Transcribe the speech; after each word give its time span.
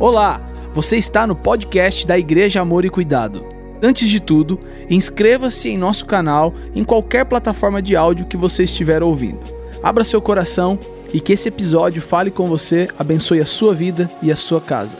Olá, 0.00 0.40
você 0.72 0.96
está 0.96 1.26
no 1.26 1.34
podcast 1.34 2.06
da 2.06 2.16
Igreja 2.16 2.60
Amor 2.60 2.84
e 2.84 2.90
Cuidado. 2.90 3.44
Antes 3.82 4.08
de 4.08 4.20
tudo, 4.20 4.60
inscreva-se 4.88 5.70
em 5.70 5.76
nosso 5.76 6.06
canal 6.06 6.54
em 6.72 6.84
qualquer 6.84 7.24
plataforma 7.24 7.82
de 7.82 7.96
áudio 7.96 8.26
que 8.26 8.36
você 8.36 8.62
estiver 8.62 9.02
ouvindo. 9.02 9.40
Abra 9.82 10.04
seu 10.04 10.22
coração 10.22 10.78
e 11.12 11.20
que 11.20 11.32
esse 11.32 11.48
episódio 11.48 12.00
fale 12.00 12.30
com 12.30 12.46
você, 12.46 12.86
abençoe 12.96 13.40
a 13.40 13.46
sua 13.46 13.74
vida 13.74 14.08
e 14.22 14.30
a 14.30 14.36
sua 14.36 14.60
casa. 14.60 14.98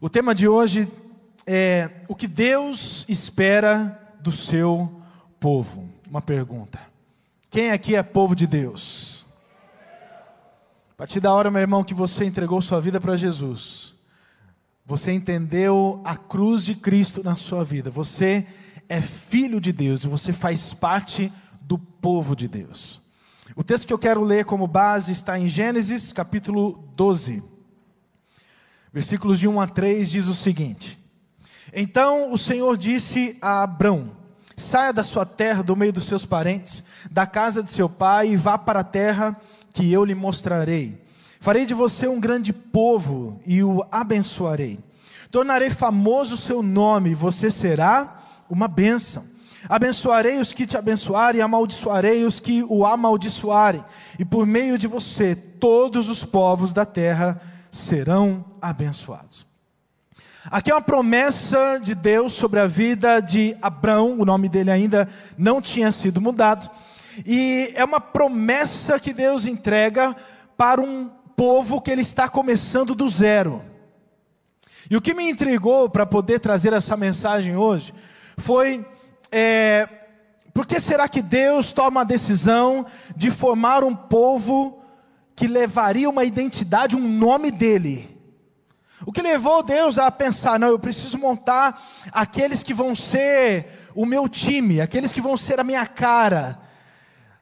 O 0.00 0.08
tema 0.08 0.36
de 0.36 0.46
hoje 0.46 0.86
é 1.44 1.90
o 2.06 2.14
que 2.14 2.28
Deus 2.28 3.04
espera 3.08 4.00
do 4.20 4.30
seu 4.30 4.88
povo. 5.40 5.88
Uma 6.08 6.22
pergunta. 6.22 6.78
Quem 7.50 7.72
aqui 7.72 7.96
é 7.96 8.04
povo 8.04 8.36
de 8.36 8.46
Deus? 8.46 9.25
A 10.96 11.04
partir 11.04 11.20
da 11.20 11.30
hora, 11.30 11.50
meu 11.50 11.60
irmão, 11.60 11.84
que 11.84 11.92
você 11.92 12.24
entregou 12.24 12.58
sua 12.62 12.80
vida 12.80 12.98
para 12.98 13.18
Jesus, 13.18 13.94
você 14.82 15.12
entendeu 15.12 16.00
a 16.06 16.16
cruz 16.16 16.64
de 16.64 16.74
Cristo 16.74 17.22
na 17.22 17.36
sua 17.36 17.62
vida, 17.62 17.90
você 17.90 18.46
é 18.88 19.02
filho 19.02 19.60
de 19.60 19.72
Deus 19.72 20.04
e 20.04 20.08
você 20.08 20.32
faz 20.32 20.72
parte 20.72 21.30
do 21.60 21.76
povo 21.76 22.34
de 22.34 22.48
Deus. 22.48 23.02
O 23.54 23.62
texto 23.62 23.86
que 23.86 23.92
eu 23.92 23.98
quero 23.98 24.22
ler 24.22 24.46
como 24.46 24.66
base 24.66 25.12
está 25.12 25.38
em 25.38 25.46
Gênesis 25.46 26.14
capítulo 26.14 26.90
12, 26.96 27.42
versículos 28.90 29.38
de 29.38 29.46
1 29.46 29.60
a 29.60 29.66
3, 29.66 30.10
diz 30.10 30.28
o 30.28 30.34
seguinte: 30.34 30.98
Então 31.74 32.32
o 32.32 32.38
Senhor 32.38 32.74
disse 32.74 33.36
a 33.42 33.64
Abrão: 33.64 34.12
Saia 34.56 34.94
da 34.94 35.04
sua 35.04 35.26
terra, 35.26 35.62
do 35.62 35.76
meio 35.76 35.92
dos 35.92 36.06
seus 36.06 36.24
parentes, 36.24 36.82
da 37.10 37.26
casa 37.26 37.62
de 37.62 37.70
seu 37.70 37.86
pai, 37.86 38.28
e 38.30 38.36
vá 38.36 38.56
para 38.56 38.80
a 38.80 38.84
terra 38.84 39.38
eu 39.84 40.04
lhe 40.04 40.14
mostrarei. 40.14 41.00
Farei 41.40 41.66
de 41.66 41.74
você 41.74 42.06
um 42.06 42.20
grande 42.20 42.52
povo 42.52 43.40
e 43.46 43.62
o 43.62 43.84
abençoarei. 43.90 44.78
Tornarei 45.30 45.70
famoso 45.70 46.34
o 46.34 46.38
seu 46.38 46.62
nome, 46.62 47.10
e 47.10 47.14
você 47.14 47.50
será 47.50 48.22
uma 48.48 48.68
bênção. 48.68 49.24
Abençoarei 49.68 50.38
os 50.38 50.52
que 50.52 50.66
te 50.66 50.76
abençoarem, 50.76 51.40
e 51.40 51.42
amaldiçoarei 51.42 52.24
os 52.24 52.38
que 52.38 52.64
o 52.68 52.86
amaldiçoarem. 52.86 53.84
E 54.18 54.24
por 54.24 54.46
meio 54.46 54.78
de 54.78 54.86
você, 54.86 55.34
todos 55.34 56.08
os 56.08 56.24
povos 56.24 56.72
da 56.72 56.84
terra 56.84 57.40
serão 57.70 58.44
abençoados. 58.60 59.46
Aqui 60.48 60.70
é 60.70 60.74
uma 60.74 60.80
promessa 60.80 61.80
de 61.82 61.94
Deus 61.94 62.32
sobre 62.32 62.60
a 62.60 62.68
vida 62.68 63.20
de 63.20 63.56
Abraão, 63.60 64.20
o 64.20 64.24
nome 64.24 64.48
dele 64.48 64.70
ainda 64.70 65.08
não 65.36 65.60
tinha 65.60 65.90
sido 65.90 66.20
mudado. 66.20 66.70
E 67.24 67.72
é 67.74 67.84
uma 67.84 68.00
promessa 68.00 68.98
que 69.00 69.12
Deus 69.12 69.46
entrega 69.46 70.14
para 70.56 70.80
um 70.80 71.08
povo 71.36 71.80
que 71.80 71.90
ele 71.90 72.02
está 72.02 72.28
começando 72.28 72.94
do 72.94 73.08
zero. 73.08 73.62
E 74.90 74.96
o 74.96 75.00
que 75.00 75.14
me 75.14 75.28
intrigou 75.28 75.88
para 75.88 76.06
poder 76.06 76.40
trazer 76.40 76.72
essa 76.72 76.96
mensagem 76.96 77.56
hoje 77.56 77.92
foi 78.38 78.86
é, 79.30 79.88
por 80.54 80.66
que 80.66 80.80
será 80.80 81.08
que 81.08 81.20
Deus 81.20 81.72
toma 81.72 82.00
a 82.00 82.04
decisão 82.04 82.86
de 83.16 83.30
formar 83.30 83.84
um 83.84 83.94
povo 83.94 84.82
que 85.34 85.46
levaria 85.46 86.08
uma 86.08 86.24
identidade, 86.24 86.96
um 86.96 87.08
nome 87.08 87.50
dele? 87.50 88.16
O 89.04 89.12
que 89.12 89.20
levou 89.20 89.62
Deus 89.62 89.98
a 89.98 90.10
pensar, 90.10 90.58
não, 90.58 90.68
eu 90.68 90.78
preciso 90.78 91.18
montar 91.18 91.82
aqueles 92.10 92.62
que 92.62 92.72
vão 92.72 92.94
ser 92.94 93.90
o 93.94 94.06
meu 94.06 94.28
time, 94.28 94.80
aqueles 94.80 95.12
que 95.12 95.20
vão 95.20 95.36
ser 95.36 95.60
a 95.60 95.64
minha 95.64 95.84
cara, 95.84 96.58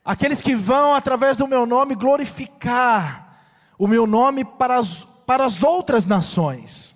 aqueles 0.04 0.40
que 0.40 0.54
vão, 0.54 0.94
através 0.94 1.36
do 1.36 1.48
meu 1.48 1.64
nome, 1.64 1.94
glorificar 1.94 3.38
o 3.78 3.88
meu 3.88 4.06
nome 4.06 4.44
para 4.44 4.76
as, 4.76 4.98
para 5.26 5.44
as 5.44 5.62
outras 5.62 6.06
nações. 6.06 6.94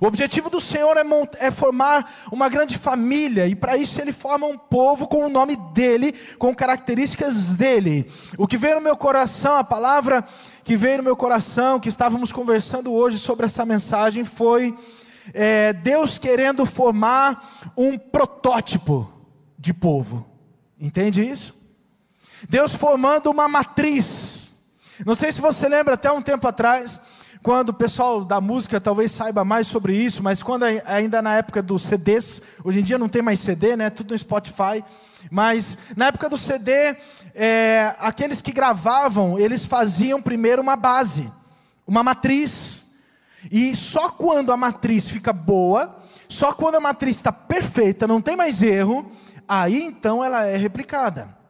O 0.00 0.06
objetivo 0.06 0.48
do 0.48 0.60
Senhor 0.60 0.96
é, 0.96 1.02
é 1.38 1.50
formar 1.50 2.10
uma 2.32 2.48
grande 2.48 2.78
família, 2.78 3.46
e 3.46 3.54
para 3.54 3.76
isso 3.76 4.00
Ele 4.00 4.12
forma 4.12 4.46
um 4.46 4.56
povo 4.56 5.06
com 5.06 5.26
o 5.26 5.28
nome 5.28 5.56
dEle, 5.74 6.14
com 6.38 6.54
características 6.54 7.56
dEle. 7.56 8.10
O 8.38 8.46
que 8.46 8.56
veio 8.56 8.76
no 8.76 8.80
meu 8.80 8.96
coração, 8.96 9.56
a 9.56 9.64
palavra 9.64 10.26
que 10.64 10.76
veio 10.76 10.98
no 10.98 11.04
meu 11.04 11.16
coração, 11.16 11.78
que 11.78 11.88
estávamos 11.88 12.32
conversando 12.32 12.92
hoje 12.92 13.18
sobre 13.18 13.44
essa 13.44 13.66
mensagem, 13.66 14.24
foi 14.24 14.76
é, 15.34 15.72
Deus 15.72 16.16
querendo 16.16 16.64
formar 16.64 17.72
um 17.76 17.98
protótipo 17.98 19.12
de 19.58 19.74
povo. 19.74 20.26
Entende 20.80 21.22
isso? 21.22 21.61
Deus 22.48 22.74
formando 22.74 23.30
uma 23.30 23.48
matriz. 23.48 24.52
Não 25.04 25.14
sei 25.14 25.32
se 25.32 25.40
você 25.40 25.68
lembra, 25.68 25.94
até 25.94 26.10
um 26.10 26.22
tempo 26.22 26.46
atrás, 26.46 27.00
quando 27.42 27.70
o 27.70 27.74
pessoal 27.74 28.24
da 28.24 28.40
música 28.40 28.80
talvez 28.80 29.10
saiba 29.10 29.44
mais 29.44 29.66
sobre 29.66 29.96
isso, 29.96 30.22
mas 30.22 30.42
quando 30.42 30.64
ainda 30.84 31.20
na 31.20 31.36
época 31.36 31.62
dos 31.62 31.82
CDs, 31.82 32.42
hoje 32.62 32.80
em 32.80 32.82
dia 32.82 32.98
não 32.98 33.08
tem 33.08 33.20
mais 33.20 33.40
CD, 33.40 33.74
né? 33.74 33.90
Tudo 33.90 34.12
no 34.12 34.18
Spotify. 34.18 34.84
Mas 35.30 35.76
na 35.96 36.06
época 36.06 36.28
do 36.28 36.36
CD, 36.36 36.96
é, 37.34 37.94
aqueles 37.98 38.40
que 38.40 38.52
gravavam, 38.52 39.38
eles 39.38 39.64
faziam 39.64 40.22
primeiro 40.22 40.62
uma 40.62 40.76
base, 40.76 41.30
uma 41.86 42.02
matriz. 42.02 42.94
E 43.50 43.74
só 43.74 44.08
quando 44.08 44.52
a 44.52 44.56
matriz 44.56 45.08
fica 45.08 45.32
boa, 45.32 45.96
só 46.28 46.52
quando 46.52 46.76
a 46.76 46.80
matriz 46.80 47.16
está 47.16 47.32
perfeita, 47.32 48.06
não 48.06 48.20
tem 48.20 48.36
mais 48.36 48.62
erro, 48.62 49.10
aí 49.48 49.82
então 49.82 50.22
ela 50.22 50.46
é 50.46 50.56
replicada. 50.56 51.41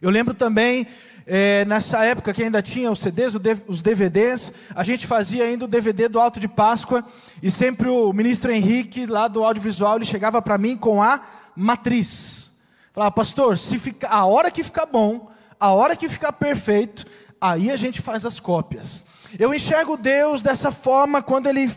Eu 0.00 0.08
lembro 0.08 0.32
também, 0.32 0.86
é, 1.26 1.62
nessa 1.66 2.02
época 2.04 2.32
que 2.32 2.42
ainda 2.42 2.62
tinha 2.62 2.90
os 2.90 3.00
CDs, 3.00 3.34
os 3.68 3.82
DVDs, 3.82 4.50
a 4.74 4.82
gente 4.82 5.06
fazia 5.06 5.44
ainda 5.44 5.66
o 5.66 5.68
DVD 5.68 6.08
do 6.08 6.18
Alto 6.18 6.40
de 6.40 6.48
Páscoa, 6.48 7.04
e 7.42 7.50
sempre 7.50 7.88
o 7.90 8.10
ministro 8.10 8.50
Henrique, 8.50 9.04
lá 9.04 9.28
do 9.28 9.44
audiovisual, 9.44 9.96
ele 9.96 10.06
chegava 10.06 10.40
para 10.40 10.56
mim 10.56 10.74
com 10.74 11.02
a 11.02 11.20
matriz. 11.54 12.52
Falava, 12.94 13.12
pastor, 13.12 13.58
se 13.58 13.78
fica, 13.78 14.08
a 14.08 14.24
hora 14.24 14.50
que 14.50 14.64
ficar 14.64 14.86
bom, 14.86 15.30
a 15.58 15.70
hora 15.70 15.94
que 15.94 16.08
ficar 16.08 16.32
perfeito, 16.32 17.06
aí 17.38 17.70
a 17.70 17.76
gente 17.76 18.00
faz 18.00 18.24
as 18.24 18.40
cópias. 18.40 19.04
Eu 19.38 19.52
enxergo 19.52 19.98
Deus 19.98 20.40
dessa 20.40 20.72
forma 20.72 21.22
quando 21.22 21.46
Ele 21.46 21.70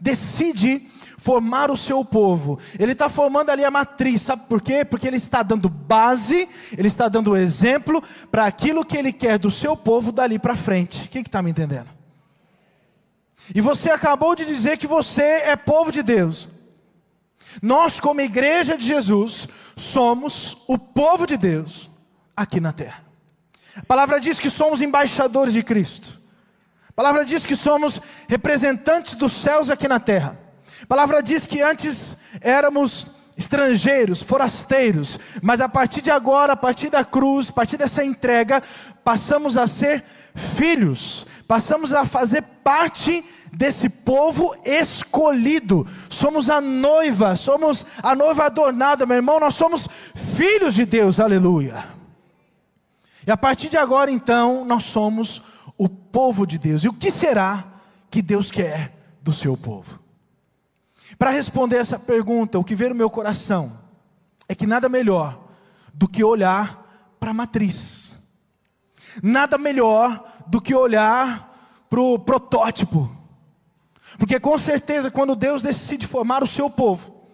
decide 0.00 0.88
formar 1.16 1.70
o 1.70 1.76
seu 1.76 2.04
povo. 2.04 2.58
Ele 2.78 2.92
está 2.92 3.08
formando 3.08 3.50
ali 3.50 3.64
a 3.64 3.70
matriz, 3.70 4.22
sabe 4.22 4.42
por 4.48 4.60
quê? 4.60 4.84
Porque 4.84 5.06
ele 5.06 5.16
está 5.16 5.42
dando 5.42 5.68
base, 5.68 6.48
ele 6.76 6.88
está 6.88 7.08
dando 7.08 7.36
exemplo 7.36 8.02
para 8.30 8.46
aquilo 8.46 8.84
que 8.84 8.96
ele 8.96 9.12
quer 9.12 9.38
do 9.38 9.50
seu 9.50 9.76
povo 9.76 10.12
dali 10.12 10.38
para 10.38 10.56
frente. 10.56 11.08
Quem 11.08 11.22
que 11.22 11.28
está 11.28 11.42
me 11.42 11.50
entendendo? 11.50 11.88
E 13.54 13.60
você 13.60 13.90
acabou 13.90 14.34
de 14.34 14.44
dizer 14.44 14.76
que 14.76 14.86
você 14.86 15.22
é 15.22 15.56
povo 15.56 15.92
de 15.92 16.02
Deus. 16.02 16.48
Nós, 17.62 18.00
como 18.00 18.20
igreja 18.20 18.76
de 18.76 18.84
Jesus, 18.84 19.48
somos 19.76 20.64
o 20.66 20.76
povo 20.78 21.26
de 21.26 21.36
Deus 21.36 21.90
aqui 22.36 22.60
na 22.60 22.72
terra. 22.72 23.04
A 23.76 23.84
palavra 23.84 24.18
diz 24.18 24.40
que 24.40 24.50
somos 24.50 24.80
embaixadores 24.80 25.52
de 25.52 25.62
Cristo. 25.62 26.20
A 26.88 26.92
palavra 26.92 27.24
diz 27.24 27.44
que 27.44 27.54
somos 27.54 28.00
representantes 28.28 29.14
dos 29.14 29.32
céus 29.32 29.70
aqui 29.70 29.86
na 29.86 30.00
terra. 30.00 30.45
A 30.82 30.86
palavra 30.86 31.22
diz 31.22 31.46
que 31.46 31.62
antes 31.62 32.16
éramos 32.40 33.16
estrangeiros, 33.36 34.22
forasteiros, 34.22 35.18
mas 35.42 35.60
a 35.60 35.68
partir 35.68 36.00
de 36.00 36.10
agora, 36.10 36.54
a 36.54 36.56
partir 36.56 36.88
da 36.88 37.04
cruz, 37.04 37.50
a 37.50 37.52
partir 37.52 37.76
dessa 37.76 38.04
entrega, 38.04 38.62
passamos 39.04 39.56
a 39.56 39.66
ser 39.66 40.02
filhos, 40.34 41.26
passamos 41.46 41.92
a 41.92 42.06
fazer 42.06 42.42
parte 42.64 43.24
desse 43.52 43.88
povo 43.88 44.56
escolhido. 44.64 45.86
Somos 46.08 46.48
a 46.48 46.60
noiva, 46.60 47.36
somos 47.36 47.84
a 48.02 48.14
noiva 48.14 48.46
adornada, 48.46 49.06
meu 49.06 49.16
irmão, 49.16 49.38
nós 49.38 49.54
somos 49.54 49.86
filhos 50.14 50.74
de 50.74 50.84
Deus, 50.86 51.20
aleluia. 51.20 51.84
E 53.26 53.30
a 53.30 53.36
partir 53.36 53.68
de 53.68 53.76
agora, 53.76 54.10
então, 54.10 54.64
nós 54.64 54.84
somos 54.84 55.42
o 55.76 55.88
povo 55.88 56.46
de 56.46 56.58
Deus. 56.58 56.84
E 56.84 56.88
o 56.88 56.92
que 56.92 57.10
será 57.10 57.64
que 58.10 58.22
Deus 58.22 58.50
quer 58.50 58.92
do 59.20 59.32
seu 59.32 59.56
povo? 59.56 60.05
Para 61.18 61.30
responder 61.30 61.76
essa 61.76 61.98
pergunta, 61.98 62.58
o 62.58 62.64
que 62.64 62.74
veio 62.74 62.90
no 62.90 62.96
meu 62.96 63.10
coração 63.10 63.78
é 64.48 64.54
que 64.54 64.66
nada 64.66 64.88
melhor 64.88 65.48
do 65.92 66.06
que 66.06 66.22
olhar 66.22 67.16
para 67.18 67.30
a 67.30 67.34
matriz, 67.34 68.18
nada 69.22 69.56
melhor 69.56 70.44
do 70.46 70.60
que 70.60 70.74
olhar 70.74 71.86
para 71.88 72.00
o 72.00 72.18
protótipo, 72.18 73.10
porque 74.18 74.38
com 74.38 74.58
certeza, 74.58 75.10
quando 75.10 75.34
Deus 75.34 75.62
decide 75.62 76.06
formar 76.06 76.42
o 76.42 76.46
seu 76.46 76.70
povo, 76.70 77.28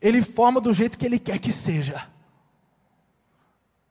Ele 0.00 0.22
forma 0.22 0.60
do 0.60 0.72
jeito 0.72 0.98
que 0.98 1.06
Ele 1.06 1.18
quer 1.18 1.38
que 1.38 1.52
seja. 1.52 2.06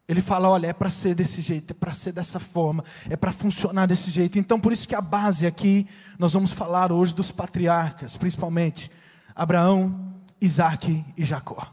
Ele 0.07 0.21
fala: 0.21 0.49
olha, 0.49 0.67
é 0.67 0.73
para 0.73 0.89
ser 0.89 1.15
desse 1.15 1.41
jeito, 1.41 1.71
é 1.71 1.73
para 1.73 1.93
ser 1.93 2.11
dessa 2.11 2.39
forma, 2.39 2.83
é 3.09 3.15
para 3.15 3.31
funcionar 3.31 3.87
desse 3.87 4.09
jeito. 4.09 4.37
Então, 4.39 4.59
por 4.59 4.71
isso 4.71 4.87
que 4.87 4.95
a 4.95 5.01
base 5.01 5.45
aqui, 5.45 5.87
nós 6.17 6.33
vamos 6.33 6.51
falar 6.51 6.91
hoje 6.91 7.13
dos 7.13 7.31
patriarcas, 7.31 8.15
principalmente 8.15 8.91
Abraão, 9.37 10.15
Isaac 10.41 11.05
e 11.15 11.23
Jacó. 11.23 11.71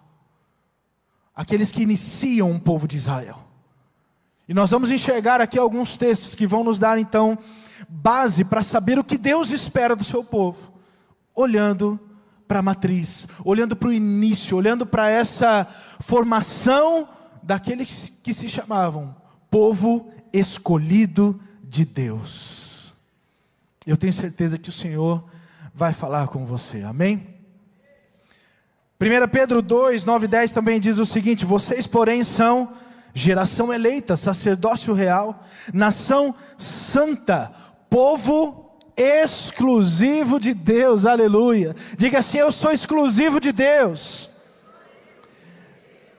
Aqueles 1.34 1.72
que 1.72 1.82
iniciam 1.82 2.52
o 2.52 2.60
povo 2.60 2.86
de 2.86 2.98
Israel. 2.98 3.38
E 4.46 4.52
nós 4.52 4.70
vamos 4.70 4.90
enxergar 4.90 5.40
aqui 5.40 5.58
alguns 5.58 5.96
textos 5.96 6.34
que 6.34 6.46
vão 6.46 6.62
nos 6.62 6.78
dar 6.78 6.98
então 6.98 7.38
base 7.88 8.44
para 8.44 8.62
saber 8.62 8.98
o 8.98 9.04
que 9.04 9.16
Deus 9.16 9.50
espera 9.50 9.96
do 9.96 10.04
seu 10.04 10.22
povo, 10.22 10.74
olhando 11.34 11.98
para 12.46 12.58
a 12.58 12.62
matriz, 12.62 13.26
olhando 13.42 13.74
para 13.74 13.88
o 13.88 13.92
início, 13.92 14.58
olhando 14.58 14.84
para 14.84 15.10
essa 15.10 15.66
formação 16.00 17.08
daqueles 17.42 18.20
que 18.22 18.34
se 18.34 18.46
chamavam 18.46 19.16
povo 19.50 20.12
escolhido 20.32 21.40
de 21.62 21.86
Deus. 21.86 22.92
Eu 23.86 23.96
tenho 23.96 24.12
certeza 24.12 24.58
que 24.58 24.68
o 24.68 24.72
Senhor 24.72 25.24
vai 25.74 25.94
falar 25.94 26.28
com 26.28 26.44
você, 26.44 26.82
amém? 26.82 27.33
1 29.04 29.28
Pedro 29.28 29.60
2, 29.60 30.02
9 30.02 30.24
e 30.24 30.28
10 30.28 30.50
também 30.50 30.80
diz 30.80 30.96
o 30.96 31.04
seguinte: 31.04 31.44
Vocês, 31.44 31.86
porém, 31.86 32.24
são 32.24 32.70
geração 33.12 33.70
eleita, 33.70 34.16
sacerdócio 34.16 34.94
real, 34.94 35.44
nação 35.74 36.34
santa, 36.56 37.52
povo 37.90 38.78
exclusivo 38.96 40.40
de 40.40 40.54
Deus, 40.54 41.04
aleluia. 41.04 41.76
Diga 41.98 42.20
assim: 42.20 42.38
Eu 42.38 42.50
sou 42.50 42.72
exclusivo 42.72 43.38
de 43.38 43.52
Deus. 43.52 44.30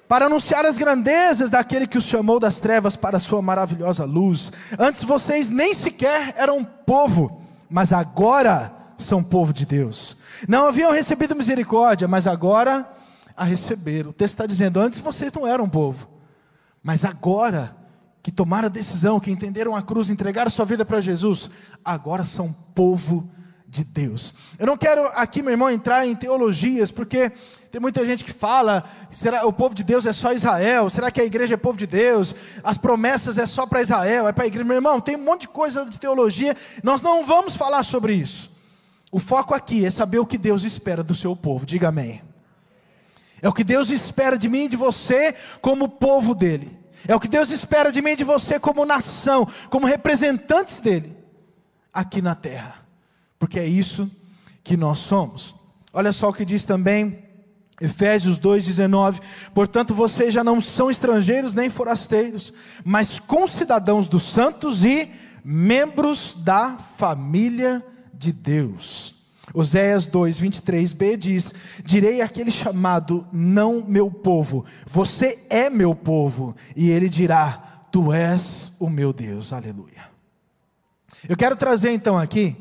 Para 0.07 0.27
anunciar 0.27 0.63
as 0.63 0.77
grandezas 0.77 1.49
daquele 1.49 1.87
que 1.87 1.97
os 1.97 2.05
chamou 2.05 2.39
das 2.39 2.59
trevas 2.59 2.95
para 2.95 3.17
a 3.17 3.19
sua 3.19 3.41
maravilhosa 3.41 4.05
luz. 4.05 4.51
Antes 4.77 5.01
vocês 5.03 5.49
nem 5.49 5.73
sequer 5.73 6.35
eram 6.37 6.63
povo, 6.63 7.41
mas 7.67 7.91
agora 7.91 8.71
são 8.95 9.23
povo 9.23 9.51
de 9.51 9.65
Deus. 9.65 10.23
Não 10.47 10.67
haviam 10.67 10.91
recebido 10.91 11.35
misericórdia, 11.35 12.07
mas 12.07 12.27
agora 12.27 12.87
a 13.35 13.43
receberam. 13.43 14.11
O 14.11 14.13
texto 14.13 14.33
está 14.33 14.45
dizendo: 14.45 14.79
antes 14.79 14.99
vocês 14.99 15.31
não 15.33 15.47
eram 15.47 15.67
povo, 15.67 16.09
mas 16.81 17.03
agora 17.03 17.75
que 18.23 18.31
tomaram 18.31 18.65
a 18.65 18.71
decisão, 18.71 19.19
que 19.19 19.29
entenderam 19.29 19.75
a 19.75 19.83
cruz, 19.83 20.09
entregaram 20.09 20.49
sua 20.49 20.65
vida 20.65 20.83
para 20.83 20.99
Jesus, 20.99 21.49
agora 21.83 22.25
são 22.25 22.51
povo 22.73 23.29
de 23.67 23.83
Deus. 23.83 24.33
Eu 24.57 24.65
não 24.65 24.75
quero 24.75 25.05
aqui, 25.09 25.43
meu 25.43 25.51
irmão, 25.51 25.69
entrar 25.69 26.07
em 26.07 26.15
teologias, 26.15 26.91
porque 26.91 27.31
tem 27.71 27.79
muita 27.79 28.05
gente 28.05 28.23
que 28.23 28.31
fala, 28.31 28.83
será 29.11 29.45
o 29.45 29.53
povo 29.53 29.75
de 29.75 29.83
Deus 29.83 30.05
é 30.05 30.13
só 30.13 30.31
Israel? 30.31 30.89
Será 30.89 31.11
que 31.11 31.19
a 31.19 31.25
igreja 31.25 31.55
é 31.55 31.57
povo 31.57 31.77
de 31.77 31.85
Deus? 31.85 32.33
As 32.63 32.77
promessas 32.77 33.37
é 33.37 33.45
só 33.45 33.67
para 33.67 33.81
Israel, 33.81 34.27
é 34.27 34.31
para 34.31 34.45
a 34.45 34.47
igreja? 34.47 34.65
Meu 34.65 34.77
irmão, 34.77 35.01
tem 35.01 35.17
um 35.17 35.23
monte 35.23 35.41
de 35.41 35.49
coisa 35.49 35.85
de 35.85 35.99
teologia. 35.99 36.55
Nós 36.81 37.01
não 37.01 37.25
vamos 37.25 37.55
falar 37.55 37.83
sobre 37.83 38.13
isso. 38.13 38.54
O 39.15 39.19
foco 39.19 39.53
aqui 39.53 39.85
é 39.85 39.89
saber 39.89 40.19
o 40.19 40.25
que 40.25 40.37
Deus 40.37 40.65
espera 40.65 41.01
do 41.01 41.15
seu 41.15 41.37
povo. 41.37 41.65
Diga 41.65 41.87
amém. 41.87 42.21
É 43.41 43.47
o 43.47 43.53
que 43.53 43.63
Deus 43.63 43.89
espera 43.89 44.37
de 44.37 44.49
mim 44.49 44.65
e 44.65 44.67
de 44.67 44.75
você 44.75 45.33
como 45.61 45.87
povo 45.87 46.35
dele. 46.35 46.77
É 47.07 47.15
o 47.15 47.19
que 47.21 47.29
Deus 47.29 47.49
espera 47.49 47.93
de 47.93 48.01
mim 48.01 48.09
e 48.09 48.15
de 48.17 48.25
você 48.25 48.59
como 48.59 48.85
nação, 48.85 49.47
como 49.69 49.87
representantes 49.87 50.81
dele 50.81 51.15
aqui 51.93 52.21
na 52.21 52.35
terra. 52.35 52.85
Porque 53.39 53.57
é 53.57 53.65
isso 53.65 54.11
que 54.61 54.75
nós 54.75 54.99
somos. 54.99 55.55
Olha 55.93 56.11
só 56.11 56.27
o 56.27 56.33
que 56.33 56.43
diz 56.43 56.65
também 56.65 57.23
Efésios 57.79 58.37
2:19. 58.37 59.21
Portanto, 59.53 59.95
vocês 59.95 60.33
já 60.33 60.43
não 60.43 60.59
são 60.59 60.91
estrangeiros 60.91 61.53
nem 61.53 61.69
forasteiros, 61.69 62.53
mas 62.83 63.17
concidadãos 63.17 64.09
dos 64.09 64.23
santos 64.23 64.83
e 64.83 65.09
membros 65.41 66.35
da 66.35 66.71
família 66.77 67.81
de 68.17 68.31
Deus. 68.31 69.15
Oséias 69.53 70.05
2, 70.07 70.39
23b 70.39 71.17
diz: 71.17 71.53
Direi 71.83 72.21
àquele 72.21 72.51
chamado, 72.51 73.27
não 73.31 73.83
meu 73.85 74.09
povo, 74.09 74.65
você 74.85 75.45
é 75.49 75.69
meu 75.69 75.93
povo, 75.95 76.55
e 76.75 76.89
ele 76.89 77.07
dirá: 77.07 77.87
Tu 77.91 78.11
és 78.11 78.75
o 78.79 78.89
meu 78.89 79.13
Deus. 79.13 79.53
Aleluia. 79.53 80.09
Eu 81.27 81.37
quero 81.37 81.55
trazer 81.55 81.91
então 81.91 82.17
aqui 82.17 82.55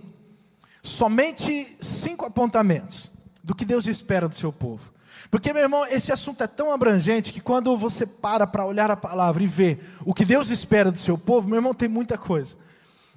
somente 0.82 1.76
cinco 1.80 2.26
apontamentos 2.26 3.10
do 3.42 3.54
que 3.54 3.64
Deus 3.64 3.86
espera 3.86 4.28
do 4.28 4.34
seu 4.34 4.52
povo. 4.52 4.92
Porque, 5.30 5.52
meu 5.52 5.62
irmão, 5.62 5.86
esse 5.86 6.12
assunto 6.12 6.42
é 6.44 6.46
tão 6.46 6.70
abrangente 6.72 7.32
que 7.32 7.40
quando 7.40 7.76
você 7.76 8.06
para 8.06 8.46
para 8.46 8.64
olhar 8.64 8.90
a 8.90 8.96
palavra 8.96 9.42
e 9.42 9.46
ver 9.46 9.84
o 10.04 10.14
que 10.14 10.24
Deus 10.24 10.50
espera 10.50 10.92
do 10.92 10.98
seu 10.98 11.18
povo, 11.18 11.48
meu 11.48 11.56
irmão, 11.56 11.74
tem 11.74 11.88
muita 11.88 12.16
coisa. 12.16 12.56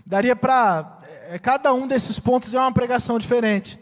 Daria 0.06 0.36
para 0.36 0.97
cada 1.42 1.74
um 1.74 1.88
desses 1.88 2.20
pontos 2.20 2.54
é 2.54 2.60
uma 2.60 2.72
pregação 2.72 3.20
diferente. 3.20 3.80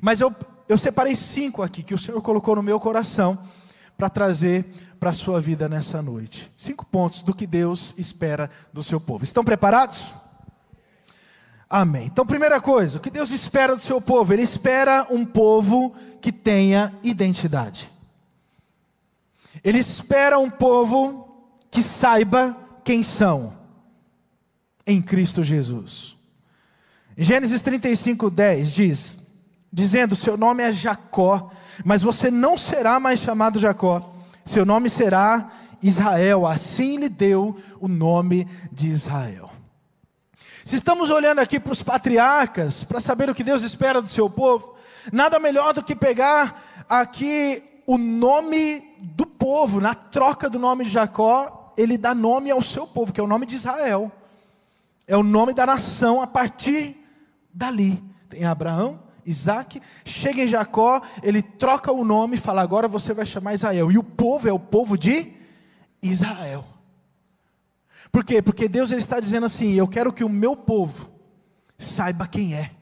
Mas 0.00 0.20
eu, 0.20 0.34
eu 0.68 0.78
separei 0.78 1.14
cinco 1.14 1.62
aqui 1.62 1.82
que 1.82 1.94
o 1.94 1.98
Senhor 1.98 2.20
colocou 2.22 2.56
no 2.56 2.62
meu 2.62 2.78
coração 2.78 3.38
para 3.96 4.08
trazer 4.08 4.64
para 5.00 5.10
a 5.10 5.14
sua 5.14 5.40
vida 5.40 5.68
nessa 5.68 6.00
noite. 6.02 6.50
Cinco 6.56 6.84
pontos 6.86 7.22
do 7.22 7.34
que 7.34 7.46
Deus 7.46 7.94
espera 7.98 8.50
do 8.72 8.82
seu 8.82 9.00
povo. 9.00 9.24
Estão 9.24 9.44
preparados? 9.44 10.12
Amém. 11.68 12.06
Então, 12.06 12.24
primeira 12.24 12.60
coisa, 12.60 12.98
o 12.98 13.00
que 13.00 13.10
Deus 13.10 13.30
espera 13.30 13.74
do 13.74 13.82
seu 13.82 14.00
povo? 14.00 14.32
Ele 14.32 14.42
espera 14.42 15.06
um 15.10 15.24
povo 15.24 15.94
que 16.20 16.30
tenha 16.30 16.94
identidade. 17.02 17.90
Ele 19.64 19.78
espera 19.78 20.38
um 20.38 20.50
povo 20.50 21.26
que 21.70 21.82
saiba 21.82 22.56
quem 22.84 23.02
são 23.02 23.52
em 24.86 25.02
Cristo 25.02 25.42
Jesus. 25.42 26.15
Gênesis 27.16 27.62
35, 27.62 28.30
10 28.30 28.72
diz: 28.72 29.26
dizendo: 29.72 30.16
Seu 30.16 30.36
nome 30.36 30.62
é 30.62 30.72
Jacó, 30.72 31.50
mas 31.84 32.02
você 32.02 32.30
não 32.30 32.56
será 32.56 32.98
mais 33.00 33.20
chamado 33.20 33.58
Jacó, 33.58 34.14
seu 34.44 34.64
nome 34.64 34.88
será 34.88 35.50
Israel. 35.82 36.46
Assim 36.46 36.98
lhe 36.98 37.08
deu 37.08 37.56
o 37.80 37.88
nome 37.88 38.46
de 38.72 38.88
Israel. 38.88 39.50
Se 40.64 40.76
estamos 40.76 41.10
olhando 41.10 41.38
aqui 41.38 41.60
para 41.60 41.72
os 41.72 41.82
patriarcas, 41.82 42.82
para 42.82 43.00
saber 43.00 43.30
o 43.30 43.34
que 43.34 43.44
Deus 43.44 43.62
espera 43.62 44.02
do 44.02 44.08
seu 44.08 44.28
povo, 44.28 44.74
nada 45.12 45.38
melhor 45.38 45.72
do 45.72 45.82
que 45.82 45.94
pegar 45.94 46.84
aqui 46.88 47.62
o 47.86 47.96
nome 47.96 48.82
do 49.00 49.24
povo, 49.24 49.80
na 49.80 49.94
troca 49.94 50.50
do 50.50 50.58
nome 50.58 50.84
de 50.84 50.90
Jacó, 50.90 51.72
ele 51.78 51.96
dá 51.96 52.14
nome 52.14 52.50
ao 52.50 52.60
seu 52.60 52.86
povo, 52.86 53.12
que 53.12 53.20
é 53.20 53.22
o 53.22 53.28
nome 53.28 53.46
de 53.46 53.54
Israel. 53.54 54.10
É 55.06 55.16
o 55.16 55.22
nome 55.22 55.54
da 55.54 55.64
nação 55.64 56.20
a 56.20 56.26
partir 56.26 57.05
dali. 57.56 58.02
Tem 58.28 58.44
Abraão, 58.44 59.00
Isaac, 59.24 59.80
chega 60.04 60.42
em 60.42 60.48
Jacó, 60.48 61.00
ele 61.22 61.42
troca 61.42 61.90
o 61.90 62.04
nome 62.04 62.36
e 62.36 62.40
fala: 62.40 62.62
agora 62.62 62.86
você 62.86 63.14
vai 63.14 63.24
chamar 63.24 63.54
Israel. 63.54 63.90
E 63.90 63.98
o 63.98 64.02
povo 64.02 64.48
é 64.48 64.52
o 64.52 64.58
povo 64.58 64.98
de 64.98 65.32
Israel. 66.02 66.64
Por 68.12 68.24
quê? 68.24 68.42
Porque 68.42 68.68
Deus 68.68 68.90
ele 68.90 69.00
está 69.00 69.18
dizendo 69.18 69.46
assim: 69.46 69.72
eu 69.72 69.88
quero 69.88 70.12
que 70.12 70.22
o 70.22 70.28
meu 70.28 70.54
povo 70.54 71.10
saiba 71.78 72.28
quem 72.28 72.54
é. 72.54 72.72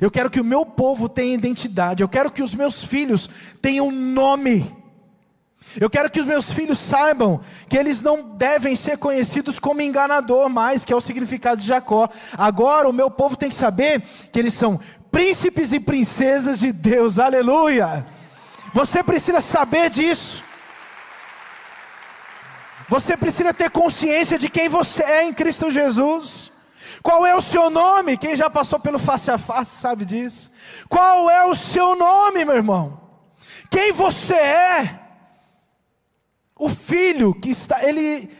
Eu 0.00 0.10
quero 0.10 0.30
que 0.30 0.40
o 0.40 0.44
meu 0.44 0.64
povo 0.64 1.08
tenha 1.08 1.34
identidade. 1.34 2.02
Eu 2.02 2.08
quero 2.08 2.30
que 2.30 2.42
os 2.42 2.54
meus 2.54 2.84
filhos 2.84 3.28
tenham 3.62 3.90
nome. 3.90 4.74
Eu 5.80 5.90
quero 5.90 6.10
que 6.10 6.20
os 6.20 6.26
meus 6.26 6.50
filhos 6.50 6.78
saibam 6.78 7.40
que 7.68 7.76
eles 7.76 8.00
não 8.00 8.36
devem 8.36 8.74
ser 8.74 8.96
conhecidos 8.96 9.58
como 9.58 9.82
enganador 9.82 10.48
mais, 10.48 10.84
que 10.84 10.92
é 10.92 10.96
o 10.96 11.00
significado 11.00 11.60
de 11.60 11.66
Jacó. 11.66 12.08
Agora 12.36 12.88
o 12.88 12.92
meu 12.92 13.10
povo 13.10 13.36
tem 13.36 13.50
que 13.50 13.54
saber 13.54 14.02
que 14.32 14.38
eles 14.38 14.54
são 14.54 14.80
príncipes 15.10 15.72
e 15.72 15.80
princesas 15.80 16.60
de 16.60 16.72
Deus. 16.72 17.18
Aleluia! 17.18 18.06
Você 18.72 19.02
precisa 19.02 19.40
saber 19.40 19.90
disso. 19.90 20.44
Você 22.88 23.16
precisa 23.16 23.52
ter 23.52 23.70
consciência 23.70 24.38
de 24.38 24.48
quem 24.48 24.68
você 24.68 25.02
é 25.02 25.24
em 25.24 25.32
Cristo 25.32 25.70
Jesus. 25.70 26.52
Qual 27.02 27.26
é 27.26 27.34
o 27.34 27.42
seu 27.42 27.68
nome? 27.68 28.16
Quem 28.16 28.36
já 28.36 28.48
passou 28.48 28.78
pelo 28.78 28.98
face 28.98 29.30
a 29.30 29.38
face 29.38 29.80
sabe 29.80 30.04
disso. 30.04 30.50
Qual 30.88 31.28
é 31.28 31.44
o 31.44 31.54
seu 31.54 31.96
nome, 31.96 32.44
meu 32.44 32.54
irmão? 32.54 33.00
Quem 33.70 33.92
você 33.92 34.34
é? 34.34 35.05
O 36.58 36.68
filho 36.68 37.34
que 37.34 37.50
está, 37.50 37.84
ele 37.84 38.30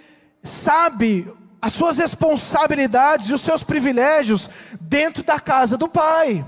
sabe 0.43 1.31
as 1.61 1.73
suas 1.73 1.99
responsabilidades 1.99 3.29
e 3.29 3.35
os 3.35 3.41
seus 3.41 3.63
privilégios 3.63 4.49
dentro 4.81 5.23
da 5.23 5.39
casa 5.39 5.77
do 5.77 5.89
pai. 5.89 6.45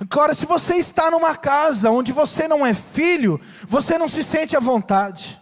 Agora, 0.00 0.34
se 0.34 0.46
você 0.46 0.74
está 0.76 1.10
numa 1.10 1.36
casa 1.36 1.90
onde 1.90 2.12
você 2.12 2.46
não 2.46 2.64
é 2.66 2.72
filho, 2.72 3.40
você 3.66 3.98
não 3.98 4.08
se 4.08 4.22
sente 4.22 4.56
à 4.56 4.60
vontade. 4.60 5.38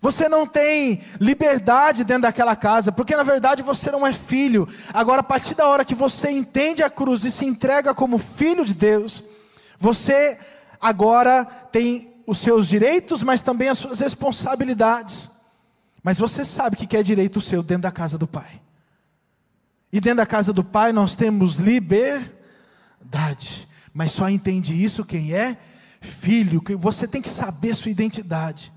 Você 0.00 0.28
não 0.28 0.46
tem 0.46 1.00
liberdade 1.20 2.02
dentro 2.02 2.22
daquela 2.22 2.56
casa, 2.56 2.90
porque 2.90 3.14
na 3.14 3.22
verdade 3.22 3.62
você 3.62 3.88
não 3.88 4.04
é 4.04 4.12
filho. 4.12 4.68
Agora, 4.92 5.20
a 5.20 5.24
partir 5.24 5.54
da 5.54 5.68
hora 5.68 5.84
que 5.84 5.94
você 5.94 6.28
entende 6.28 6.82
a 6.82 6.90
cruz 6.90 7.24
e 7.24 7.30
se 7.30 7.44
entrega 7.44 7.94
como 7.94 8.18
filho 8.18 8.64
de 8.64 8.74
Deus, 8.74 9.22
você 9.78 10.36
agora 10.80 11.44
tem 11.44 12.11
os 12.26 12.38
seus 12.38 12.68
direitos, 12.68 13.22
mas 13.22 13.42
também 13.42 13.68
as 13.68 13.78
suas 13.78 14.00
responsabilidades. 14.00 15.30
Mas 16.02 16.18
você 16.18 16.44
sabe 16.44 16.76
que 16.76 16.96
é 16.96 17.02
direito 17.02 17.40
seu 17.40 17.62
dentro 17.62 17.82
da 17.82 17.92
casa 17.92 18.18
do 18.18 18.26
Pai. 18.26 18.60
E 19.92 20.00
dentro 20.00 20.18
da 20.18 20.26
casa 20.26 20.52
do 20.52 20.64
Pai 20.64 20.92
nós 20.92 21.14
temos 21.14 21.56
liberdade. 21.56 22.32
Mas 23.92 24.12
só 24.12 24.28
entende 24.28 24.72
isso 24.82 25.04
quem 25.04 25.34
é 25.34 25.56
filho. 26.00 26.62
Você 26.78 27.06
tem 27.06 27.22
que 27.22 27.28
saber 27.28 27.74
sua 27.74 27.90
identidade. 27.90 28.72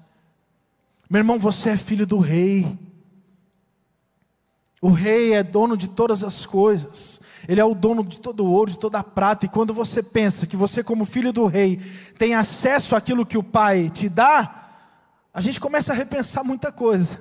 Meu 1.10 1.20
irmão, 1.20 1.40
você 1.40 1.70
é 1.70 1.78
filho 1.78 2.06
do 2.06 2.20
rei. 2.20 2.78
O 4.82 4.90
rei 4.90 5.34
é 5.34 5.44
dono 5.44 5.76
de 5.76 5.88
todas 5.88 6.24
as 6.24 6.46
coisas. 6.46 7.22
Ele 7.48 7.62
é 7.62 7.66
o 7.66 7.76
dono 7.76 8.04
de 8.04 8.20
todo 8.20 8.46
o 8.46 8.52
ouro, 8.52 8.72
de 8.72 8.78
toda 8.78 9.00
a 9.00 9.04
prata. 9.04 9.46
E 9.46 9.50
quando 9.50 9.74
você 9.74 10.04
pensa 10.04 10.48
que 10.48 10.56
você, 10.56 10.84
como 10.84 11.06
filho 11.06 11.32
do 11.32 11.46
rei, 11.46 11.80
tem 12.18 12.36
acesso 12.36 12.96
àquilo 12.96 13.26
que 13.26 13.38
o 13.38 13.44
pai 13.44 13.90
te 13.90 14.10
dá, 14.10 14.64
a 15.34 15.42
gente 15.42 15.60
começa 15.60 15.92
a 15.92 15.96
repensar 15.96 16.44
muita 16.44 16.72
coisa. 16.72 17.20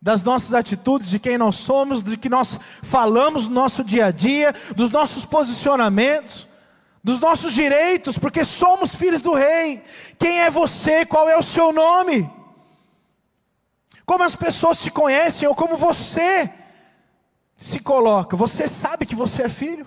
Das 0.00 0.22
nossas 0.22 0.54
atitudes, 0.54 1.10
de 1.10 1.18
quem 1.18 1.36
nós 1.36 1.56
somos, 1.56 2.02
de 2.02 2.16
que 2.16 2.28
nós 2.28 2.58
falamos 2.82 3.48
no 3.48 3.54
nosso 3.54 3.82
dia 3.82 4.06
a 4.06 4.10
dia, 4.10 4.54
dos 4.76 4.90
nossos 4.90 5.24
posicionamentos, 5.24 6.46
dos 7.02 7.18
nossos 7.18 7.52
direitos, 7.52 8.18
porque 8.18 8.44
somos 8.44 8.94
filhos 8.94 9.22
do 9.22 9.32
rei. 9.32 9.82
Quem 10.18 10.40
é 10.40 10.50
você? 10.50 11.06
Qual 11.06 11.28
é 11.28 11.36
o 11.36 11.42
seu 11.42 11.72
nome? 11.72 12.30
Como 14.06 14.22
as 14.22 14.36
pessoas 14.36 14.78
se 14.78 14.90
conhecem 14.90 15.48
ou 15.48 15.54
como 15.54 15.76
você 15.76 16.48
se 17.56 17.80
coloca. 17.80 18.36
Você 18.36 18.68
sabe 18.68 19.04
que 19.04 19.16
você 19.16 19.42
é 19.42 19.48
filho? 19.48 19.86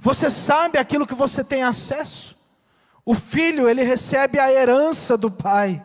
Você 0.00 0.30
sabe 0.30 0.78
aquilo 0.78 1.06
que 1.06 1.14
você 1.14 1.42
tem 1.42 1.64
acesso? 1.64 2.36
O 3.04 3.12
filho, 3.12 3.68
ele 3.68 3.82
recebe 3.82 4.38
a 4.38 4.50
herança 4.50 5.16
do 5.16 5.30
pai. 5.30 5.84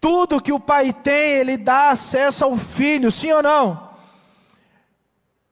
Tudo 0.00 0.40
que 0.40 0.52
o 0.52 0.60
pai 0.60 0.92
tem, 0.92 1.32
ele 1.32 1.58
dá 1.58 1.90
acesso 1.90 2.44
ao 2.44 2.56
filho, 2.56 3.10
sim 3.10 3.32
ou 3.32 3.42
não? 3.42 3.89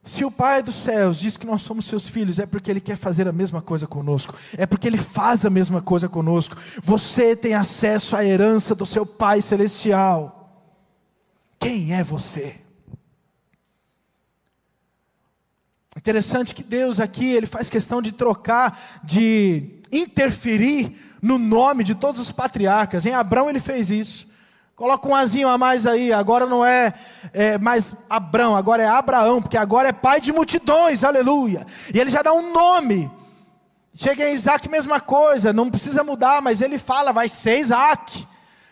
Se 0.08 0.24
o 0.24 0.30
Pai 0.30 0.62
dos 0.62 0.74
céus 0.74 1.20
diz 1.20 1.36
que 1.36 1.46
nós 1.46 1.60
somos 1.60 1.84
seus 1.84 2.08
filhos, 2.08 2.38
é 2.38 2.46
porque 2.46 2.70
Ele 2.70 2.80
quer 2.80 2.96
fazer 2.96 3.28
a 3.28 3.32
mesma 3.32 3.60
coisa 3.60 3.86
conosco, 3.86 4.34
é 4.56 4.64
porque 4.64 4.88
Ele 4.88 4.96
faz 4.96 5.44
a 5.44 5.50
mesma 5.50 5.82
coisa 5.82 6.08
conosco. 6.08 6.56
Você 6.82 7.36
tem 7.36 7.52
acesso 7.52 8.16
à 8.16 8.24
herança 8.24 8.74
do 8.74 8.86
seu 8.86 9.04
Pai 9.04 9.42
celestial. 9.42 10.64
Quem 11.60 11.92
é 11.94 12.02
você? 12.02 12.56
Interessante 15.94 16.54
que 16.54 16.62
Deus 16.62 16.98
aqui, 16.98 17.26
ele 17.26 17.44
faz 17.44 17.68
questão 17.68 18.00
de 18.00 18.12
trocar, 18.12 19.00
de 19.04 19.78
interferir 19.92 20.96
no 21.20 21.36
nome 21.36 21.84
de 21.84 21.94
todos 21.94 22.18
os 22.18 22.30
patriarcas. 22.30 23.04
Em 23.04 23.12
Abraão 23.12 23.50
ele 23.50 23.60
fez 23.60 23.90
isso. 23.90 24.26
Coloca 24.78 25.08
um 25.08 25.14
azinho 25.14 25.48
a 25.48 25.58
mais 25.58 25.88
aí, 25.88 26.12
agora 26.12 26.46
não 26.46 26.64
é, 26.64 26.94
é, 27.32 27.58
mais 27.58 27.96
Abraão, 28.08 28.54
agora 28.54 28.80
é 28.80 28.86
Abraão, 28.86 29.42
porque 29.42 29.56
agora 29.56 29.88
é 29.88 29.92
pai 29.92 30.20
de 30.20 30.32
multidões, 30.32 31.02
aleluia. 31.02 31.66
E 31.92 31.98
ele 31.98 32.08
já 32.08 32.22
dá 32.22 32.32
um 32.32 32.52
nome. 32.52 33.10
Chega 33.92 34.30
em 34.30 34.34
Isaac, 34.34 34.68
mesma 34.68 35.00
coisa, 35.00 35.52
não 35.52 35.68
precisa 35.68 36.04
mudar, 36.04 36.40
mas 36.40 36.60
ele 36.60 36.78
fala, 36.78 37.12
vai 37.12 37.28
ser 37.28 37.58
Isaac, 37.58 38.24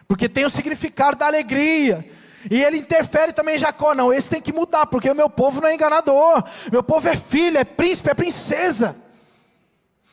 porque 0.06 0.28
tem 0.28 0.44
o 0.44 0.50
significado 0.50 1.16
da 1.16 1.26
alegria. 1.26 2.08
E 2.48 2.62
ele 2.62 2.78
interfere 2.78 3.32
também 3.32 3.56
em 3.56 3.58
Jacó, 3.58 3.92
não, 3.92 4.12
esse 4.12 4.30
tem 4.30 4.40
que 4.40 4.52
mudar, 4.52 4.86
porque 4.86 5.10
o 5.10 5.14
meu 5.14 5.28
povo 5.28 5.60
não 5.60 5.68
é 5.68 5.74
enganador, 5.74 6.44
meu 6.70 6.84
povo 6.84 7.08
é 7.08 7.16
filho, 7.16 7.58
é 7.58 7.64
príncipe, 7.64 8.10
é 8.10 8.14
princesa. 8.14 8.94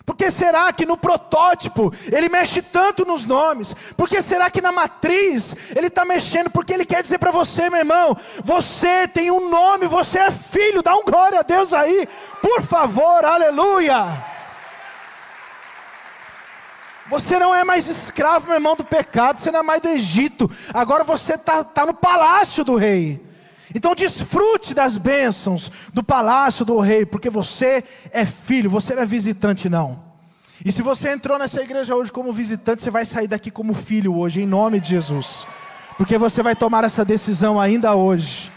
Por 0.05 0.17
que 0.17 0.29
será 0.29 0.71
que 0.73 0.85
no 0.85 0.97
protótipo 0.97 1.91
ele 2.11 2.27
mexe 2.27 2.61
tanto 2.61 3.05
nos 3.05 3.23
nomes? 3.23 3.73
Por 3.95 4.09
que 4.09 4.21
será 4.21 4.51
que 4.51 4.61
na 4.61 4.71
matriz 4.71 5.55
ele 5.75 5.87
está 5.87 6.03
mexendo? 6.03 6.49
Porque 6.49 6.73
ele 6.73 6.85
quer 6.85 7.01
dizer 7.01 7.19
para 7.19 7.31
você, 7.31 7.69
meu 7.69 7.79
irmão, 7.79 8.15
você 8.43 9.07
tem 9.07 9.31
um 9.31 9.49
nome, 9.49 9.87
você 9.87 10.19
é 10.19 10.31
filho, 10.31 10.83
dá 10.83 10.93
um 10.93 11.05
glória 11.05 11.39
a 11.39 11.43
Deus 11.43 11.73
aí, 11.73 12.07
por 12.41 12.61
favor, 12.61 13.23
aleluia. 13.23 14.33
Você 17.09 17.39
não 17.39 17.55
é 17.55 17.63
mais 17.63 17.87
escravo, 17.87 18.47
meu 18.47 18.55
irmão, 18.55 18.75
do 18.75 18.83
pecado, 18.83 19.39
você 19.39 19.51
não 19.51 19.59
é 19.59 19.63
mais 19.63 19.81
do 19.81 19.87
Egito, 19.87 20.49
agora 20.73 21.03
você 21.05 21.35
está 21.35 21.63
tá 21.63 21.85
no 21.85 21.93
palácio 21.93 22.63
do 22.65 22.75
rei. 22.75 23.32
Então 23.73 23.95
desfrute 23.95 24.73
das 24.73 24.97
bênçãos 24.97 25.89
do 25.93 26.03
palácio 26.03 26.63
do 26.63 26.79
rei, 26.79 27.05
porque 27.05 27.29
você 27.29 27.83
é 28.11 28.25
filho, 28.25 28.69
você 28.69 28.93
não 28.93 29.03
é 29.03 29.05
visitante, 29.05 29.67
não. 29.67 29.99
E 30.63 30.71
se 30.71 30.81
você 30.81 31.09
entrou 31.09 31.37
nessa 31.37 31.61
igreja 31.61 31.95
hoje 31.95 32.11
como 32.11 32.31
visitante, 32.31 32.83
você 32.83 32.91
vai 32.91 33.03
sair 33.03 33.27
daqui 33.27 33.49
como 33.49 33.73
filho 33.73 34.15
hoje, 34.15 34.41
em 34.41 34.45
nome 34.45 34.79
de 34.79 34.89
Jesus. 34.89 35.47
Porque 35.97 36.17
você 36.17 36.41
vai 36.41 36.55
tomar 36.55 36.83
essa 36.83 37.03
decisão 37.03 37.59
ainda 37.59 37.95
hoje. 37.95 38.51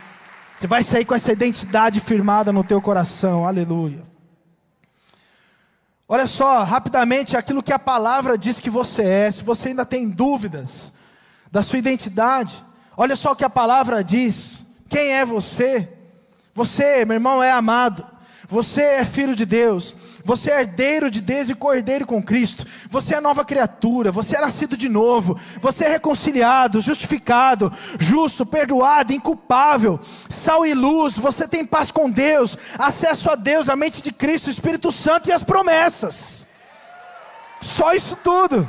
Você 0.59 0.67
vai 0.67 0.83
sair 0.85 1.05
com 1.05 1.15
essa 1.15 1.33
identidade 1.33 2.01
firmada 2.01 2.53
no 2.53 2.65
teu 2.65 2.81
coração. 2.81 3.47
Aleluia. 3.47 4.03
Olha 6.09 6.27
só, 6.27 6.63
rapidamente, 6.63 7.37
aquilo 7.37 7.63
que 7.63 7.73
a 7.73 7.79
palavra 7.79 8.39
diz 8.39 8.61
que 8.61 8.71
você 8.71 9.03
é. 9.03 9.31
Se 9.31 9.43
você 9.43 9.71
ainda 9.71 9.85
tem 9.85 10.09
dúvidas 10.09 10.95
da 11.51 11.63
sua 11.63 11.79
identidade, 11.79 12.65
olha 12.97 13.17
só 13.17 13.33
o 13.33 13.37
que 13.37 13.45
a 13.45 13.51
palavra 13.51 14.05
diz. 14.05 14.66
Quem 14.89 15.13
é 15.13 15.25
você? 15.25 15.89
Você, 16.55 17.05
meu 17.05 17.15
irmão, 17.15 17.43
é 17.43 17.51
amado. 17.51 18.07
Você 18.49 18.81
é 18.81 19.05
filho 19.05 19.35
de 19.35 19.45
Deus. 19.45 19.97
Você 20.25 20.51
é 20.51 20.61
herdeiro 20.61 21.09
de 21.09 21.21
Deus 21.21 21.49
e 21.49 21.55
cordeiro 21.55 22.05
com 22.05 22.21
Cristo. 22.21 22.67
Você 22.89 23.15
é 23.15 23.21
nova 23.21 23.45
criatura. 23.45 24.11
Você 24.11 24.37
é 24.37 24.41
nascido 24.41 24.77
de 24.77 24.89
novo. 24.89 25.39
Você 25.61 25.85
é 25.85 25.89
reconciliado, 25.89 26.81
justificado, 26.81 27.73
justo, 27.99 28.45
perdoado, 28.45 29.13
inculpável, 29.13 30.01
sal 30.29 30.67
e 30.67 30.75
luz. 30.75 31.17
Você 31.17 31.47
tem 31.47 31.65
paz 31.65 31.93
com 31.93 32.11
Deus, 32.11 32.59
acesso 32.77 33.31
a 33.31 33.37
Deus, 33.37 33.69
a 33.69 33.77
mente 33.77 34.03
de 34.03 34.13
Cristo, 34.13 34.49
o 34.49 34.51
Espírito 34.51 34.91
Santo 34.91 35.29
e 35.29 35.33
as 35.33 35.45
promessas. 35.45 36.47
Só 37.61 37.95
isso 37.95 38.17
tudo. 38.17 38.69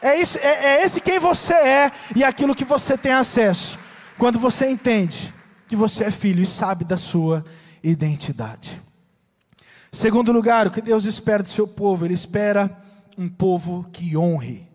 É, 0.00 0.18
isso, 0.18 0.38
é, 0.38 0.78
é 0.78 0.84
esse 0.84 1.00
quem 1.00 1.18
você 1.18 1.52
é 1.52 1.90
e 2.14 2.24
aquilo 2.24 2.54
que 2.54 2.64
você 2.64 2.96
tem 2.96 3.12
acesso. 3.12 3.78
Quando 4.18 4.38
você 4.38 4.68
entende 4.68 5.32
que 5.68 5.76
você 5.76 6.04
é 6.04 6.10
filho 6.10 6.42
e 6.42 6.46
sabe 6.46 6.84
da 6.84 6.96
sua 6.96 7.44
identidade. 7.82 8.82
Segundo 9.92 10.32
lugar, 10.32 10.66
o 10.66 10.70
que 10.70 10.82
Deus 10.82 11.04
espera 11.04 11.42
do 11.42 11.48
seu 11.48 11.68
povo? 11.68 12.04
Ele 12.04 12.14
espera 12.14 12.82
um 13.16 13.28
povo 13.28 13.88
que 13.92 14.16
honre. 14.16 14.66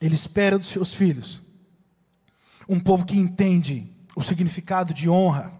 Ele 0.00 0.14
espera 0.14 0.58
dos 0.58 0.68
seus 0.68 0.92
filhos 0.92 1.40
um 2.68 2.78
povo 2.78 3.06
que 3.06 3.16
entende 3.16 3.90
o 4.14 4.22
significado 4.22 4.92
de 4.92 5.08
honra. 5.08 5.50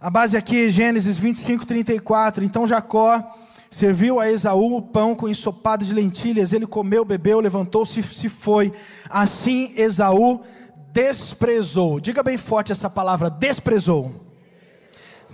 A 0.00 0.10
base 0.10 0.36
aqui 0.36 0.66
é 0.66 0.68
Gênesis 0.68 1.16
25, 1.16 1.64
34. 1.64 2.42
Então 2.42 2.66
Jacó 2.66 3.38
Serviu 3.70 4.18
a 4.18 4.28
Esaú 4.28 4.76
o 4.76 4.82
pão 4.82 5.14
com 5.14 5.28
ensopado 5.28 5.84
de 5.84 5.94
lentilhas, 5.94 6.52
ele 6.52 6.66
comeu, 6.66 7.04
bebeu, 7.04 7.38
levantou-se 7.38 8.00
e 8.00 8.02
se 8.02 8.28
foi. 8.28 8.72
Assim 9.08 9.72
Esaú 9.76 10.40
desprezou. 10.92 12.00
Diga 12.00 12.20
bem 12.22 12.36
forte 12.36 12.72
essa 12.72 12.90
palavra: 12.90 13.30
desprezou. 13.30 14.26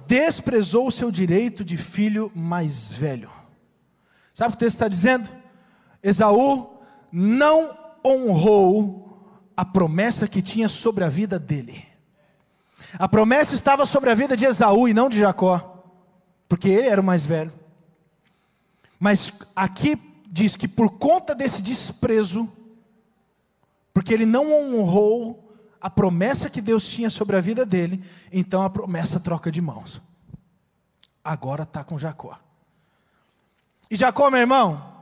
Desprezou 0.06 0.86
o 0.86 0.92
seu 0.92 1.10
direito 1.10 1.64
de 1.64 1.78
filho 1.78 2.30
mais 2.34 2.92
velho. 2.92 3.30
Sabe 4.34 4.48
o 4.48 4.52
que 4.52 4.56
o 4.56 4.66
texto 4.66 4.76
está 4.76 4.88
dizendo? 4.88 5.28
Esaú 6.02 6.78
não 7.10 7.76
honrou 8.04 9.06
a 9.56 9.64
promessa 9.64 10.28
que 10.28 10.42
tinha 10.42 10.68
sobre 10.68 11.02
a 11.02 11.08
vida 11.08 11.38
dele. 11.38 11.82
A 12.98 13.08
promessa 13.08 13.54
estava 13.54 13.86
sobre 13.86 14.10
a 14.10 14.14
vida 14.14 14.36
de 14.36 14.44
Esaú 14.44 14.86
e 14.86 14.94
não 14.94 15.08
de 15.08 15.18
Jacó, 15.18 15.82
porque 16.46 16.68
ele 16.68 16.88
era 16.88 17.00
o 17.00 17.04
mais 17.04 17.24
velho. 17.24 17.52
Mas 18.98 19.32
aqui 19.54 19.96
diz 20.26 20.56
que 20.56 20.68
por 20.68 20.90
conta 20.98 21.34
desse 21.34 21.62
desprezo, 21.62 22.48
porque 23.92 24.12
ele 24.12 24.26
não 24.26 24.52
honrou 24.52 25.54
a 25.80 25.88
promessa 25.88 26.50
que 26.50 26.60
Deus 26.60 26.86
tinha 26.86 27.08
sobre 27.08 27.36
a 27.36 27.40
vida 27.40 27.64
dele, 27.64 28.04
então 28.32 28.62
a 28.62 28.70
promessa 28.70 29.20
troca 29.20 29.50
de 29.50 29.60
mãos. 29.60 30.00
Agora 31.22 31.62
está 31.62 31.84
com 31.84 31.98
Jacó. 31.98 32.38
E 33.90 33.96
Jacó, 33.96 34.30
meu 34.30 34.40
irmão, 34.40 34.94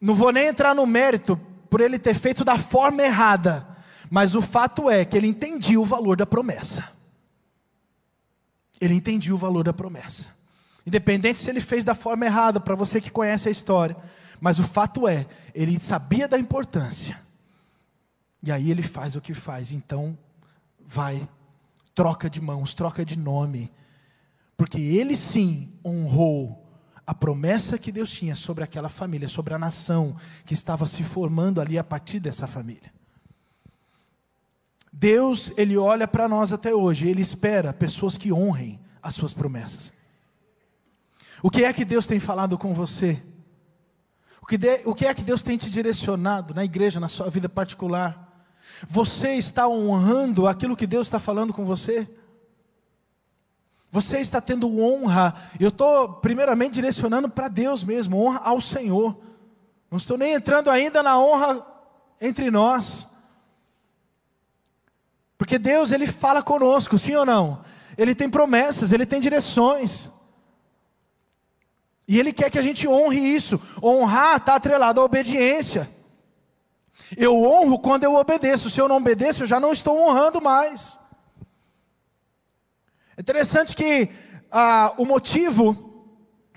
não 0.00 0.14
vou 0.14 0.32
nem 0.32 0.48
entrar 0.48 0.74
no 0.74 0.86
mérito 0.86 1.36
por 1.68 1.80
ele 1.80 1.98
ter 1.98 2.14
feito 2.14 2.44
da 2.44 2.58
forma 2.58 3.02
errada, 3.02 3.66
mas 4.10 4.34
o 4.34 4.42
fato 4.42 4.90
é 4.90 5.04
que 5.04 5.16
ele 5.16 5.28
entendia 5.28 5.80
o 5.80 5.84
valor 5.84 6.16
da 6.16 6.26
promessa. 6.26 6.88
Ele 8.80 8.94
entendia 8.94 9.34
o 9.34 9.38
valor 9.38 9.62
da 9.62 9.72
promessa. 9.72 10.39
Independente 10.86 11.38
se 11.38 11.50
ele 11.50 11.60
fez 11.60 11.84
da 11.84 11.94
forma 11.94 12.24
errada, 12.24 12.60
para 12.60 12.74
você 12.74 13.00
que 13.00 13.10
conhece 13.10 13.48
a 13.48 13.52
história. 13.52 13.96
Mas 14.40 14.58
o 14.58 14.62
fato 14.62 15.06
é, 15.06 15.26
ele 15.54 15.78
sabia 15.78 16.26
da 16.26 16.38
importância. 16.38 17.20
E 18.42 18.50
aí 18.50 18.70
ele 18.70 18.82
faz 18.82 19.16
o 19.16 19.20
que 19.20 19.34
faz. 19.34 19.70
Então, 19.70 20.16
vai, 20.86 21.28
troca 21.94 22.30
de 22.30 22.40
mãos, 22.40 22.72
troca 22.72 23.04
de 23.04 23.18
nome. 23.18 23.70
Porque 24.56 24.80
ele 24.80 25.14
sim 25.14 25.72
honrou 25.84 26.66
a 27.06 27.14
promessa 27.14 27.78
que 27.78 27.92
Deus 27.92 28.10
tinha 28.10 28.36
sobre 28.36 28.64
aquela 28.64 28.88
família, 28.88 29.28
sobre 29.28 29.52
a 29.52 29.58
nação 29.58 30.16
que 30.44 30.54
estava 30.54 30.86
se 30.86 31.02
formando 31.02 31.60
ali 31.60 31.78
a 31.78 31.84
partir 31.84 32.20
dessa 32.20 32.46
família. 32.46 32.92
Deus, 34.92 35.52
ele 35.56 35.76
olha 35.76 36.06
para 36.08 36.28
nós 36.28 36.52
até 36.52 36.74
hoje, 36.74 37.08
ele 37.08 37.22
espera 37.22 37.72
pessoas 37.72 38.16
que 38.16 38.32
honrem 38.32 38.80
as 39.02 39.14
suas 39.14 39.32
promessas. 39.32 39.99
O 41.42 41.50
que 41.50 41.64
é 41.64 41.72
que 41.72 41.84
Deus 41.84 42.06
tem 42.06 42.20
falado 42.20 42.58
com 42.58 42.74
você? 42.74 43.22
O 44.42 44.46
que, 44.46 44.58
de, 44.58 44.80
o 44.84 44.94
que 44.94 45.06
é 45.06 45.14
que 45.14 45.22
Deus 45.22 45.42
tem 45.42 45.56
te 45.56 45.70
direcionado 45.70 46.54
na 46.54 46.64
igreja, 46.64 47.00
na 47.00 47.08
sua 47.08 47.30
vida 47.30 47.48
particular? 47.48 48.28
Você 48.88 49.34
está 49.34 49.68
honrando 49.68 50.46
aquilo 50.46 50.76
que 50.76 50.86
Deus 50.86 51.06
está 51.06 51.18
falando 51.18 51.52
com 51.52 51.64
você? 51.64 52.08
Você 53.90 54.18
está 54.18 54.40
tendo 54.40 54.80
honra. 54.80 55.34
Eu 55.58 55.68
estou, 55.68 56.14
primeiramente, 56.14 56.74
direcionando 56.74 57.28
para 57.28 57.48
Deus 57.48 57.82
mesmo, 57.82 58.22
honra 58.22 58.40
ao 58.44 58.60
Senhor. 58.60 59.20
Não 59.90 59.98
estou 59.98 60.16
nem 60.16 60.34
entrando 60.34 60.70
ainda 60.70 61.02
na 61.02 61.18
honra 61.18 61.66
entre 62.20 62.50
nós. 62.50 63.08
Porque 65.36 65.58
Deus, 65.58 65.90
Ele 65.90 66.06
fala 66.06 66.42
conosco, 66.42 66.96
sim 66.96 67.14
ou 67.14 67.26
não? 67.26 67.64
Ele 67.98 68.14
tem 68.14 68.28
promessas, 68.28 68.92
Ele 68.92 69.06
tem 69.06 69.20
direções. 69.20 70.19
E 72.10 72.18
Ele 72.18 72.32
quer 72.32 72.50
que 72.50 72.58
a 72.58 72.62
gente 72.62 72.88
honre 72.88 73.20
isso. 73.20 73.60
Honrar 73.80 74.38
está 74.38 74.56
atrelado 74.56 75.00
à 75.00 75.04
obediência. 75.04 75.88
Eu 77.16 77.40
honro 77.40 77.78
quando 77.78 78.02
eu 78.02 78.16
obedeço. 78.16 78.68
Se 78.68 78.80
eu 78.80 78.88
não 78.88 78.96
obedeço, 78.96 79.44
eu 79.44 79.46
já 79.46 79.60
não 79.60 79.72
estou 79.72 79.96
honrando 79.96 80.40
mais. 80.40 80.98
É 83.16 83.20
interessante 83.20 83.76
que 83.76 84.08
ah, 84.50 84.92
o 84.98 85.04
motivo 85.04 86.10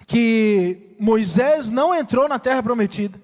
que 0.07 0.95
Moisés 0.99 1.69
não 1.69 1.93
entrou 1.93 2.27
na 2.27 2.39
terra 2.39 2.63
prometida. 2.63 3.21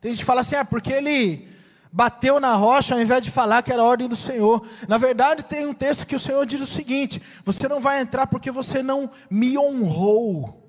Tem 0.00 0.10
gente 0.10 0.22
que 0.22 0.26
fala 0.26 0.40
assim, 0.40 0.56
é 0.56 0.64
porque 0.64 0.92
ele 0.92 1.48
bateu 1.92 2.40
na 2.40 2.56
rocha 2.56 2.96
ao 2.96 3.00
invés 3.00 3.22
de 3.22 3.30
falar 3.30 3.62
que 3.62 3.72
era 3.72 3.82
a 3.82 3.84
ordem 3.84 4.08
do 4.08 4.16
Senhor. 4.16 4.66
Na 4.88 4.98
verdade, 4.98 5.44
tem 5.44 5.66
um 5.66 5.74
texto 5.74 6.04
que 6.04 6.16
o 6.16 6.20
Senhor 6.20 6.44
diz 6.46 6.60
o 6.60 6.66
seguinte: 6.66 7.22
você 7.44 7.68
não 7.68 7.78
vai 7.78 8.00
entrar 8.00 8.26
porque 8.26 8.50
você 8.50 8.82
não 8.82 9.08
me 9.30 9.56
honrou. 9.56 10.59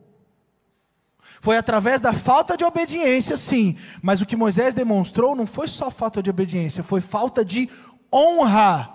Foi 1.41 1.57
através 1.57 1.99
da 1.99 2.13
falta 2.13 2.55
de 2.55 2.63
obediência, 2.63 3.35
sim, 3.35 3.75
mas 3.99 4.21
o 4.21 4.27
que 4.27 4.35
Moisés 4.35 4.75
demonstrou 4.75 5.35
não 5.35 5.47
foi 5.47 5.67
só 5.67 5.89
falta 5.89 6.21
de 6.21 6.29
obediência, 6.29 6.83
foi 6.83 7.01
falta 7.01 7.43
de 7.43 7.67
honra. 8.13 8.93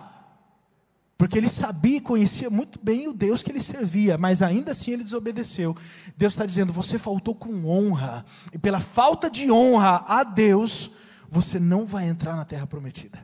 Porque 1.18 1.36
ele 1.36 1.48
sabia 1.48 1.96
e 1.96 2.00
conhecia 2.00 2.48
muito 2.48 2.78
bem 2.80 3.08
o 3.08 3.12
Deus 3.12 3.42
que 3.42 3.50
ele 3.50 3.60
servia, 3.60 4.16
mas 4.16 4.42
ainda 4.42 4.70
assim 4.70 4.92
ele 4.92 5.02
desobedeceu. 5.02 5.76
Deus 6.16 6.34
está 6.34 6.46
dizendo: 6.46 6.72
você 6.72 7.00
faltou 7.00 7.34
com 7.34 7.66
honra, 7.66 8.24
e 8.52 8.58
pela 8.58 8.78
falta 8.78 9.28
de 9.28 9.50
honra 9.50 10.04
a 10.06 10.22
Deus, 10.22 10.92
você 11.28 11.58
não 11.58 11.84
vai 11.84 12.06
entrar 12.08 12.36
na 12.36 12.44
terra 12.44 12.66
prometida. 12.66 13.18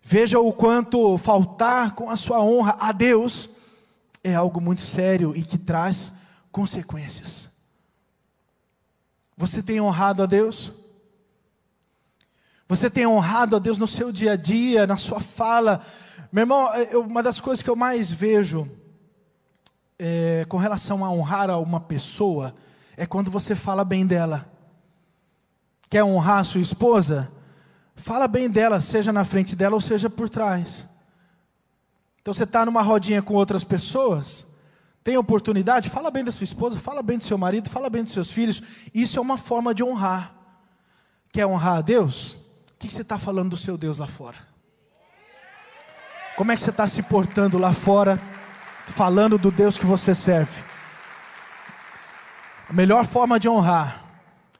Veja 0.00 0.38
o 0.38 0.52
quanto 0.52 1.18
faltar 1.18 1.96
com 1.96 2.08
a 2.08 2.14
sua 2.16 2.40
honra 2.40 2.76
a 2.78 2.92
Deus 2.92 3.48
é 4.22 4.32
algo 4.32 4.60
muito 4.60 4.80
sério 4.80 5.34
e 5.34 5.42
que 5.42 5.58
traz 5.58 6.18
consequências. 6.52 7.47
Você 9.38 9.62
tem 9.62 9.80
honrado 9.80 10.20
a 10.20 10.26
Deus? 10.26 10.72
Você 12.66 12.90
tem 12.90 13.06
honrado 13.06 13.54
a 13.54 13.60
Deus 13.60 13.78
no 13.78 13.86
seu 13.86 14.10
dia 14.10 14.32
a 14.32 14.36
dia, 14.36 14.84
na 14.84 14.96
sua 14.96 15.20
fala? 15.20 15.80
Meu 16.32 16.42
irmão, 16.42 16.74
é, 16.74 16.96
uma 16.96 17.22
das 17.22 17.38
coisas 17.38 17.62
que 17.62 17.70
eu 17.70 17.76
mais 17.76 18.10
vejo 18.10 18.68
é, 19.96 20.44
com 20.48 20.56
relação 20.56 21.04
a 21.04 21.10
honrar 21.12 21.50
a 21.50 21.56
uma 21.56 21.78
pessoa 21.78 22.52
é 22.96 23.06
quando 23.06 23.30
você 23.30 23.54
fala 23.54 23.84
bem 23.84 24.04
dela. 24.04 24.44
Quer 25.88 26.02
honrar 26.02 26.40
a 26.40 26.44
sua 26.44 26.60
esposa? 26.60 27.30
Fala 27.94 28.26
bem 28.26 28.50
dela, 28.50 28.80
seja 28.80 29.12
na 29.12 29.24
frente 29.24 29.54
dela 29.54 29.76
ou 29.76 29.80
seja 29.80 30.10
por 30.10 30.28
trás. 30.28 30.88
Então 32.20 32.34
você 32.34 32.42
está 32.42 32.66
numa 32.66 32.82
rodinha 32.82 33.22
com 33.22 33.34
outras 33.34 33.62
pessoas, 33.62 34.47
tem 35.08 35.16
oportunidade, 35.16 35.88
fala 35.88 36.10
bem 36.10 36.22
da 36.22 36.30
sua 36.30 36.44
esposa, 36.44 36.78
fala 36.78 37.02
bem 37.02 37.16
do 37.16 37.24
seu 37.24 37.38
marido, 37.38 37.70
fala 37.70 37.88
bem 37.88 38.04
dos 38.04 38.12
seus 38.12 38.30
filhos. 38.30 38.62
Isso 38.92 39.18
é 39.18 39.22
uma 39.22 39.38
forma 39.38 39.74
de 39.74 39.82
honrar. 39.82 40.34
Quer 41.32 41.46
honrar 41.46 41.78
a 41.78 41.80
Deus? 41.80 42.34
O 42.34 42.74
que 42.78 42.92
você 42.92 43.00
está 43.00 43.16
falando 43.16 43.48
do 43.48 43.56
seu 43.56 43.78
Deus 43.78 43.96
lá 43.96 44.06
fora? 44.06 44.36
Como 46.36 46.52
é 46.52 46.54
que 46.54 46.60
você 46.60 46.68
está 46.68 46.86
se 46.86 47.02
portando 47.02 47.56
lá 47.56 47.72
fora, 47.72 48.20
falando 48.86 49.38
do 49.38 49.50
Deus 49.50 49.78
que 49.78 49.86
você 49.86 50.14
serve? 50.14 50.62
A 52.68 52.72
melhor 52.74 53.06
forma 53.06 53.40
de 53.40 53.48
honrar 53.48 54.04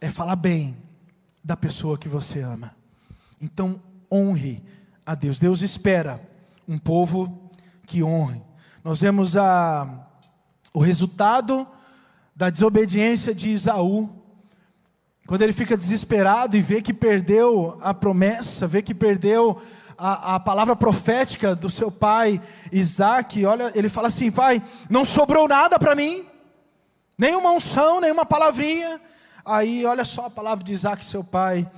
é 0.00 0.08
falar 0.08 0.36
bem 0.36 0.82
da 1.44 1.58
pessoa 1.58 1.98
que 1.98 2.08
você 2.08 2.40
ama. 2.40 2.74
Então, 3.38 3.82
honre 4.10 4.64
a 5.04 5.14
Deus. 5.14 5.38
Deus 5.38 5.60
espera 5.60 6.26
um 6.66 6.78
povo 6.78 7.50
que 7.86 8.02
honre. 8.02 8.40
Nós 8.82 9.02
vemos 9.02 9.36
a, 9.36 10.07
o 10.78 10.82
resultado 10.82 11.66
da 12.36 12.50
desobediência 12.50 13.34
de 13.34 13.50
Isaú. 13.50 14.08
Quando 15.26 15.42
ele 15.42 15.52
fica 15.52 15.76
desesperado 15.76 16.56
e 16.56 16.60
vê 16.60 16.80
que 16.80 16.94
perdeu 16.94 17.76
a 17.80 17.92
promessa, 17.92 18.66
vê 18.66 18.80
que 18.80 18.94
perdeu 18.94 19.60
a, 19.98 20.36
a, 20.36 20.40
palavra 20.40 20.76
profética 20.76 21.54
do 21.54 21.68
seu 21.68 21.90
pai 21.90 22.40
Isaac, 22.70 23.44
olha, 23.44 23.72
ele 23.74 23.88
fala 23.88 24.08
assim: 24.08 24.30
pai, 24.30 24.62
não 24.88 25.04
sobrou 25.04 25.48
nada 25.48 25.78
para 25.78 25.96
mim, 25.96 26.24
nenhuma 27.18 27.50
unção, 27.50 28.00
nenhuma 28.00 28.24
palavrinha, 28.24 29.00
Aí, 29.44 29.86
olha 29.86 30.04
só 30.04 30.26
a 30.26 30.30
palavra 30.30 30.62
de 30.62 30.74
Isaac, 30.74 31.02
seu 31.02 31.24
pai: 31.24 31.68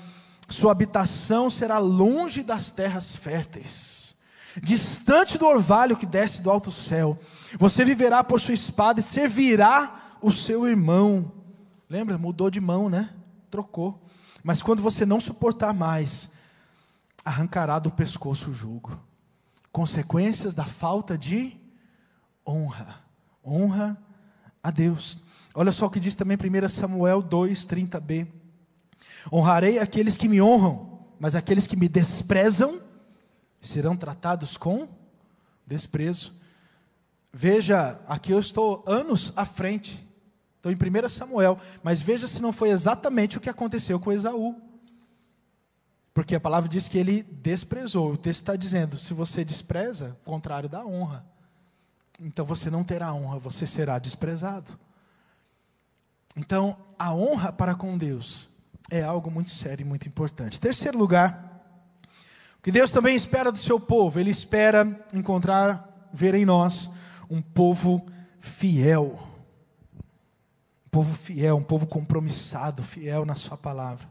sua 0.48 0.72
habitação 0.72 1.48
será 1.48 1.78
longe 1.78 2.42
das 2.42 2.72
terras 2.72 3.14
férteis, 3.14 4.16
distante 4.60 5.38
do 5.38 5.46
orvalho 5.46 5.96
que 5.96 6.04
desce 6.04 6.42
do 6.42 6.50
alto 6.50 6.72
céu. 6.72 7.16
Você 7.58 7.84
viverá 7.84 8.22
por 8.22 8.40
sua 8.40 8.54
espada 8.54 9.00
e 9.00 9.02
servirá 9.02 10.18
o 10.22 10.30
seu 10.30 10.66
irmão. 10.66 11.32
Lembra? 11.88 12.16
Mudou 12.18 12.50
de 12.50 12.60
mão, 12.60 12.88
né? 12.88 13.10
Trocou. 13.50 14.02
Mas 14.42 14.62
quando 14.62 14.82
você 14.82 15.04
não 15.04 15.20
suportar 15.20 15.74
mais, 15.74 16.30
arrancará 17.24 17.78
do 17.78 17.90
pescoço 17.90 18.50
o 18.50 18.54
jugo. 18.54 18.98
Consequências 19.72 20.54
da 20.54 20.64
falta 20.64 21.16
de 21.16 21.56
honra. 22.46 22.96
Honra 23.44 23.98
a 24.62 24.70
Deus. 24.70 25.18
Olha 25.54 25.72
só 25.72 25.86
o 25.86 25.90
que 25.90 26.00
diz 26.00 26.14
também 26.14 26.36
1 26.36 26.68
Samuel 26.68 27.22
2, 27.22 27.66
30b. 27.66 28.28
Honrarei 29.32 29.78
aqueles 29.78 30.16
que 30.16 30.28
me 30.28 30.40
honram, 30.40 31.00
mas 31.18 31.34
aqueles 31.34 31.66
que 31.66 31.76
me 31.76 31.88
desprezam 31.88 32.80
serão 33.60 33.96
tratados 33.96 34.56
com 34.56 34.88
desprezo. 35.66 36.39
Veja, 37.32 38.00
aqui 38.06 38.32
eu 38.32 38.38
estou 38.38 38.84
anos 38.86 39.32
à 39.36 39.44
frente. 39.44 40.06
Estou 40.56 40.70
em 40.70 40.74
1 40.74 41.08
Samuel, 41.08 41.58
mas 41.82 42.02
veja 42.02 42.28
se 42.28 42.42
não 42.42 42.52
foi 42.52 42.70
exatamente 42.70 43.38
o 43.38 43.40
que 43.40 43.48
aconteceu 43.48 43.98
com 43.98 44.12
Esaú. 44.12 44.60
Porque 46.12 46.34
a 46.34 46.40
palavra 46.40 46.68
diz 46.68 46.88
que 46.88 46.98
ele 46.98 47.22
desprezou. 47.22 48.12
O 48.12 48.16
texto 48.16 48.40
está 48.40 48.56
dizendo: 48.56 48.98
se 48.98 49.14
você 49.14 49.44
despreza, 49.44 50.18
contrário 50.24 50.68
da 50.68 50.84
honra. 50.84 51.24
Então 52.20 52.44
você 52.44 52.68
não 52.68 52.84
terá 52.84 53.12
honra, 53.14 53.38
você 53.38 53.66
será 53.66 53.98
desprezado. 53.98 54.78
Então, 56.36 56.76
a 56.98 57.12
honra 57.12 57.52
para 57.52 57.74
com 57.74 57.96
Deus 57.96 58.48
é 58.90 59.02
algo 59.02 59.30
muito 59.30 59.50
sério 59.50 59.84
e 59.84 59.88
muito 59.88 60.06
importante. 60.06 60.60
Terceiro 60.60 60.98
lugar, 60.98 61.64
o 62.58 62.62
que 62.62 62.70
Deus 62.70 62.92
também 62.92 63.16
espera 63.16 63.50
do 63.50 63.58
seu 63.58 63.80
povo, 63.80 64.20
Ele 64.20 64.30
espera 64.30 65.06
encontrar, 65.14 66.08
ver 66.12 66.34
em 66.34 66.44
nós, 66.44 66.90
um 67.30 67.40
povo 67.40 68.04
fiel. 68.40 69.18
Um 70.86 70.90
povo 70.90 71.14
fiel, 71.14 71.56
um 71.56 71.62
povo 71.62 71.86
compromissado, 71.86 72.82
fiel 72.82 73.24
na 73.24 73.36
Sua 73.36 73.56
palavra. 73.56 74.08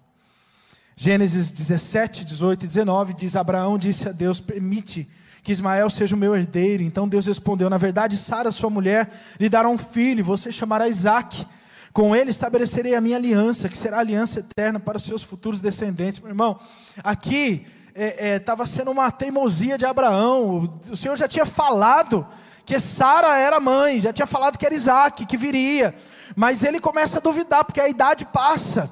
Gênesis 0.96 1.52
17, 1.52 2.24
18 2.24 2.66
e 2.66 2.68
19 2.68 3.14
diz: 3.14 3.36
Abraão 3.36 3.78
disse 3.78 4.08
a 4.08 4.12
Deus: 4.12 4.40
Permite 4.40 5.08
que 5.44 5.52
Ismael 5.52 5.90
seja 5.90 6.16
o 6.16 6.20
meu 6.20 6.36
herdeiro. 6.36 6.84
Então 6.84 7.08
Deus 7.08 7.26
respondeu: 7.26 7.70
Na 7.70 7.78
verdade, 7.78 8.16
Sara, 8.18 8.52
sua 8.52 8.70
mulher, 8.70 9.12
lhe 9.40 9.50
dará 9.50 9.68
um 9.68 9.78
filho, 9.78 10.24
você 10.24 10.52
chamará 10.52 10.88
Isaque 10.88 11.46
com 11.92 12.16
ele 12.16 12.30
estabelecerei 12.30 12.96
a 12.96 13.02
minha 13.02 13.18
aliança, 13.18 13.68
que 13.68 13.78
será 13.78 14.00
aliança 14.00 14.40
eterna 14.40 14.80
para 14.80 14.98
os 14.98 15.04
seus 15.04 15.24
futuros 15.24 15.60
descendentes. 15.60 16.20
Meu 16.20 16.30
irmão, 16.30 16.60
aqui 17.04 17.66
estava 17.96 18.64
é, 18.64 18.66
é, 18.66 18.68
sendo 18.68 18.92
uma 18.92 19.12
teimosia 19.12 19.78
de 19.78 19.86
Abraão. 19.86 20.70
O, 20.90 20.96
Senhor 20.96 21.16
já 21.16 21.28
tinha 21.28 21.46
falado 21.46 22.28
que 22.66 22.80
Sara 22.80 23.38
era 23.38 23.60
mãe, 23.60 24.00
já 24.00 24.14
tinha 24.14 24.28
falado 24.28 24.58
que 24.58 24.66
era 24.66 24.76
Isaac, 24.76 25.26
que 25.26 25.38
viria. 25.38 25.96
Mas 26.36 26.64
ele 26.64 26.80
começa 26.80 27.18
a 27.18 27.22
duvidar, 27.22 27.66
porque 27.66 27.82
a 27.82 27.90
idade 27.90 28.26
passa. 28.26 28.90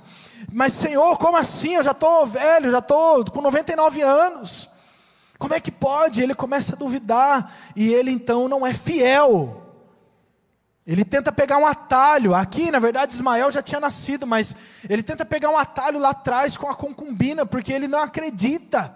Mas 0.52 0.74
Senhor, 0.74 1.18
como 1.18 1.38
assim? 1.38 1.76
Eu 1.76 1.84
já 1.84 1.92
estou 1.92 2.26
velho, 2.26 2.72
já 2.72 2.80
estou 2.80 3.26
com 3.26 3.42
99 3.42 4.02
anos. 4.02 4.70
Como 5.38 5.54
é 5.54 5.60
que 5.60 5.72
pode? 5.72 6.22
Ele 6.22 6.34
começa 6.34 6.74
a 6.74 6.78
duvidar 6.78 7.54
e 7.76 7.94
ele 7.94 8.12
então 8.12 8.48
não 8.48 8.66
é 8.66 8.74
fiel 8.74 9.67
ele 10.88 11.04
tenta 11.04 11.34
pegar 11.34 11.58
um 11.58 11.65
atalho. 11.65 12.34
Aqui, 12.34 12.71
na 12.71 12.80
verdade, 12.80 13.13
Ismael 13.13 13.52
já 13.52 13.62
tinha 13.62 13.80
nascido, 13.80 14.26
mas 14.26 14.56
ele 14.89 15.04
tenta 15.04 15.26
pegar 15.26 15.50
um 15.50 15.58
atalho 15.58 16.00
lá 16.00 16.12
atrás 16.12 16.56
com 16.56 16.69
a 16.69 16.73
concubina, 16.73 17.45
porque 17.45 17.73
ele 17.73 17.89
não 17.89 18.00
acredita 18.00 18.95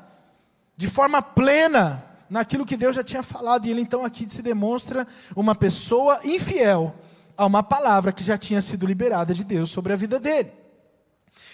de 0.78 0.88
forma 0.88 1.22
plena 1.22 2.02
naquilo 2.30 2.66
que 2.66 2.78
Deus 2.78 2.96
já 2.96 3.04
tinha 3.04 3.22
falado. 3.22 3.66
E 3.66 3.72
ele 3.72 3.82
então 3.82 4.06
aqui 4.06 4.26
se 4.30 4.42
demonstra 4.42 5.06
uma 5.36 5.54
pessoa 5.54 6.22
infiel 6.24 6.96
a 7.36 7.46
uma 7.46 7.62
palavra 7.62 8.14
que 8.14 8.24
já 8.24 8.38
tinha 8.38 8.62
sido 8.62 8.86
liberada 8.86 9.34
de 9.34 9.44
Deus 9.44 9.70
sobre 9.70 9.92
a 9.92 9.98
vida 9.98 10.18
dele. 10.18 10.54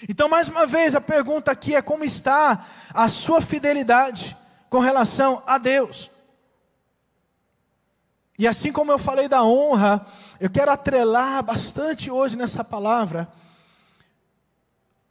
Então, 0.07 0.29
mais 0.29 0.47
uma 0.47 0.67
vez, 0.67 0.93
a 0.93 1.01
pergunta 1.01 1.51
aqui 1.51 1.75
é 1.75 1.81
como 1.81 2.03
está 2.03 2.63
a 2.93 3.09
sua 3.09 3.41
fidelidade 3.41 4.37
com 4.69 4.77
relação 4.77 5.41
a 5.47 5.57
Deus? 5.57 6.11
E 8.37 8.47
assim 8.47 8.71
como 8.71 8.91
eu 8.91 8.99
falei 8.99 9.27
da 9.27 9.43
honra, 9.43 10.05
eu 10.39 10.49
quero 10.49 10.71
atrelar 10.71 11.43
bastante 11.43 12.11
hoje 12.11 12.37
nessa 12.37 12.63
palavra 12.63 13.27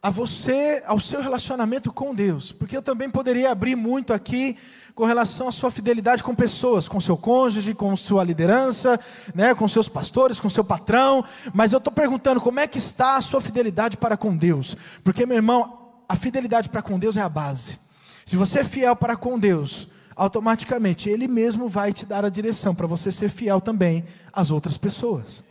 a 0.01 0.09
você, 0.09 0.83
ao 0.85 0.99
seu 0.99 1.21
relacionamento 1.21 1.91
com 1.91 2.13
Deus, 2.13 2.51
porque 2.51 2.77
eu 2.77 2.81
também 2.81 3.09
poderia 3.09 3.51
abrir 3.51 3.75
muito 3.75 4.13
aqui 4.13 4.55
com 4.95 5.05
relação 5.05 5.49
à 5.49 5.51
sua 5.51 5.69
fidelidade 5.69 6.23
com 6.23 6.33
pessoas, 6.33 6.87
com 6.87 7.01
seu 7.01 7.17
cônjuge, 7.17 7.73
com 7.73 7.95
sua 7.95 8.23
liderança, 8.23 8.99
né, 9.35 9.53
com 9.53 9.67
seus 9.67 9.89
pastores, 9.89 10.39
com 10.39 10.49
seu 10.49 10.63
patrão, 10.63 11.25
mas 11.53 11.73
eu 11.73 11.77
estou 11.77 11.91
perguntando 11.91 12.39
como 12.39 12.59
é 12.59 12.67
que 12.67 12.77
está 12.77 13.17
a 13.17 13.21
sua 13.21 13.41
fidelidade 13.41 13.97
para 13.97 14.15
com 14.15 14.35
Deus, 14.35 14.77
porque 15.03 15.25
meu 15.25 15.35
irmão, 15.35 15.91
a 16.07 16.15
fidelidade 16.15 16.69
para 16.69 16.81
com 16.81 16.97
Deus 16.97 17.17
é 17.17 17.21
a 17.21 17.29
base. 17.29 17.79
Se 18.25 18.37
você 18.37 18.59
é 18.59 18.63
fiel 18.63 18.95
para 18.95 19.17
com 19.17 19.37
Deus, 19.37 19.89
automaticamente 20.17 21.09
Ele 21.09 21.27
mesmo 21.27 21.69
vai 21.69 21.93
te 21.93 22.05
dar 22.05 22.25
a 22.25 22.29
direção 22.29 22.73
para 22.73 22.87
você 22.87 23.11
ser 23.11 23.29
fiel 23.29 23.61
também 23.61 24.03
às 24.33 24.49
outras 24.49 24.75
pessoas. 24.75 25.43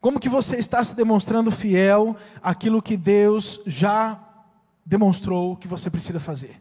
Como 0.00 0.18
que 0.18 0.28
você 0.28 0.56
está 0.56 0.82
se 0.82 0.96
demonstrando 0.96 1.50
fiel 1.50 2.16
àquilo 2.42 2.80
que 2.80 2.96
Deus 2.96 3.60
já 3.66 4.18
demonstrou 4.86 5.56
que 5.56 5.68
você 5.68 5.90
precisa 5.90 6.18
fazer? 6.18 6.60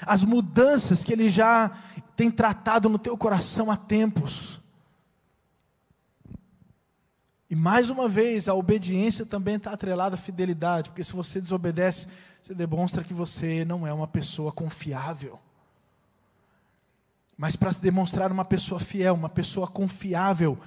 As 0.00 0.24
mudanças 0.24 1.04
que 1.04 1.12
Ele 1.12 1.28
já 1.28 1.70
tem 2.16 2.30
tratado 2.30 2.88
no 2.88 2.98
teu 2.98 3.18
coração 3.18 3.70
há 3.70 3.76
tempos. 3.76 4.60
E 7.50 7.54
mais 7.54 7.90
uma 7.90 8.08
vez, 8.08 8.48
a 8.48 8.54
obediência 8.54 9.26
também 9.26 9.56
está 9.56 9.72
atrelada 9.72 10.14
à 10.14 10.18
fidelidade, 10.18 10.90
porque 10.90 11.04
se 11.04 11.12
você 11.12 11.40
desobedece, 11.40 12.08
você 12.44 12.54
demonstra 12.54 13.02
que 13.02 13.14
você 13.14 13.64
não 13.64 13.86
é 13.86 13.92
uma 13.94 14.06
pessoa 14.06 14.52
confiável. 14.52 15.38
Mas 17.38 17.56
para 17.56 17.70
demonstrar 17.70 18.30
uma 18.30 18.44
pessoa 18.44 18.78
fiel, 18.78 19.14
uma 19.14 19.30
pessoa 19.30 19.66
confiável, 19.66 20.58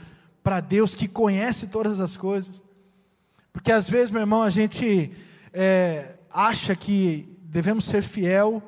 para 0.41 0.59
Deus 0.59 0.95
que 0.95 1.07
conhece 1.07 1.67
todas 1.67 1.99
as 1.99 2.17
coisas. 2.17 2.63
Porque 3.53 3.71
às 3.71 3.87
vezes, 3.87 4.09
meu 4.09 4.21
irmão, 4.21 4.41
a 4.41 4.49
gente 4.49 5.11
é, 5.53 6.15
acha 6.31 6.75
que 6.75 7.37
devemos 7.43 7.85
ser 7.85 8.01
fiel 8.01 8.59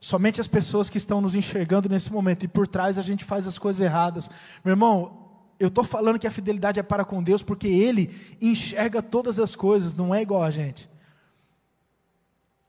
somente 0.00 0.40
às 0.40 0.48
pessoas 0.48 0.88
que 0.88 0.96
estão 0.96 1.20
nos 1.20 1.34
enxergando 1.34 1.86
nesse 1.86 2.10
momento, 2.10 2.46
e 2.46 2.48
por 2.48 2.66
trás 2.66 2.96
a 2.96 3.02
gente 3.02 3.26
faz 3.26 3.46
as 3.46 3.58
coisas 3.58 3.82
erradas. 3.82 4.30
Meu 4.64 4.72
irmão, 4.72 5.28
eu 5.60 5.68
estou 5.68 5.84
falando 5.84 6.18
que 6.18 6.26
a 6.26 6.30
fidelidade 6.30 6.80
é 6.80 6.82
para 6.82 7.04
com 7.04 7.22
Deus, 7.22 7.42
porque 7.42 7.68
Ele 7.68 8.10
enxerga 8.40 9.02
todas 9.02 9.38
as 9.38 9.54
coisas, 9.54 9.92
não 9.92 10.14
é 10.14 10.22
igual 10.22 10.42
a 10.42 10.50
gente. 10.50 10.93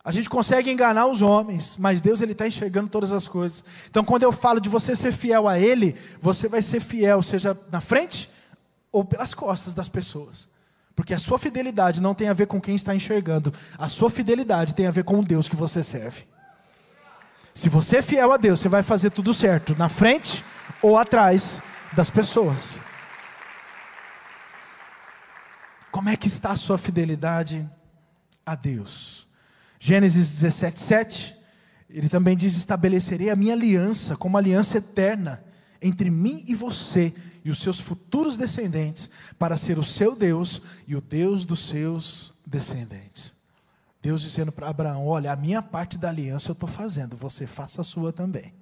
A 0.05 0.11
gente 0.11 0.29
consegue 0.29 0.69
enganar 0.69 1.07
os 1.07 1.23
homens, 1.23 1.77
mas 1.79 1.99
Deus 1.99 2.21
ele 2.21 2.33
está 2.33 2.47
enxergando 2.47 2.87
todas 2.87 3.11
as 3.11 3.27
coisas. 3.27 3.65
Então, 3.89 4.05
quando 4.05 4.21
eu 4.21 4.31
falo 4.31 4.59
de 4.59 4.69
você 4.69 4.95
ser 4.95 5.11
fiel 5.11 5.47
a 5.47 5.57
Ele, 5.57 5.95
você 6.21 6.47
vai 6.47 6.61
ser 6.61 6.79
fiel, 6.79 7.23
seja 7.23 7.57
na 7.71 7.81
frente 7.81 8.29
ou 8.91 9.03
pelas 9.03 9.33
costas 9.33 9.73
das 9.73 9.89
pessoas. 9.89 10.47
Porque 10.95 11.11
a 11.11 11.17
sua 11.17 11.39
fidelidade 11.39 12.03
não 12.03 12.13
tem 12.13 12.29
a 12.29 12.33
ver 12.33 12.45
com 12.45 12.61
quem 12.61 12.75
está 12.75 12.93
enxergando, 12.93 13.51
a 13.79 13.89
sua 13.89 14.11
fidelidade 14.11 14.75
tem 14.75 14.85
a 14.85 14.91
ver 14.91 15.03
com 15.03 15.19
o 15.19 15.23
Deus 15.23 15.47
que 15.47 15.55
você 15.55 15.83
serve. 15.83 16.27
Se 17.55 17.67
você 17.67 17.97
é 17.97 18.01
fiel 18.03 18.31
a 18.31 18.37
Deus, 18.37 18.59
você 18.59 18.69
vai 18.69 18.83
fazer 18.83 19.09
tudo 19.09 19.33
certo, 19.33 19.75
na 19.75 19.89
frente 19.89 20.45
ou 20.83 20.99
atrás 20.99 21.63
das 21.93 22.11
pessoas. 22.11 22.79
Como 25.91 26.09
é 26.09 26.15
que 26.15 26.27
está 26.27 26.51
a 26.51 26.55
sua 26.55 26.77
fidelidade 26.77 27.67
a 28.45 28.53
Deus? 28.53 29.25
Gênesis 29.85 30.41
17, 30.41 30.79
7, 30.79 31.35
ele 31.87 32.09
também 32.09 32.35
diz: 32.35 32.57
Estabelecerei 32.57 33.29
a 33.29 33.35
minha 33.35 33.53
aliança 33.53 34.17
como 34.17 34.35
aliança 34.35 34.79
eterna 34.79 35.43
entre 35.79 36.09
mim 36.09 36.43
e 36.47 36.55
você 36.55 37.13
e 37.43 37.51
os 37.51 37.59
seus 37.59 37.79
futuros 37.79 38.35
descendentes, 38.35 39.11
para 39.37 39.55
ser 39.55 39.77
o 39.77 39.83
seu 39.83 40.15
Deus 40.15 40.63
e 40.87 40.95
o 40.95 41.01
Deus 41.01 41.45
dos 41.45 41.67
seus 41.67 42.33
descendentes. 42.43 43.31
Deus 44.01 44.23
dizendo 44.23 44.51
para 44.51 44.69
Abraão: 44.69 45.05
Olha, 45.05 45.31
a 45.31 45.35
minha 45.35 45.61
parte 45.61 45.99
da 45.99 46.09
aliança 46.09 46.49
eu 46.49 46.53
estou 46.53 46.67
fazendo, 46.67 47.15
você 47.15 47.45
faça 47.45 47.81
a 47.81 47.83
sua 47.83 48.11
também. 48.11 48.55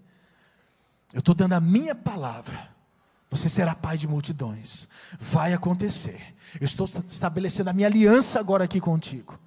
Eu 1.13 1.19
estou 1.19 1.33
dando 1.33 1.53
a 1.53 1.61
minha 1.61 1.95
palavra. 1.95 2.67
Você 3.29 3.47
será 3.47 3.73
pai 3.73 3.97
de 3.97 4.09
multidões. 4.09 4.89
Vai 5.17 5.53
acontecer. 5.53 6.35
Eu 6.59 6.65
estou 6.65 6.85
estabelecendo 7.07 7.69
a 7.69 7.73
minha 7.73 7.87
aliança 7.87 8.41
agora 8.41 8.65
aqui 8.65 8.81
contigo. 8.81 9.39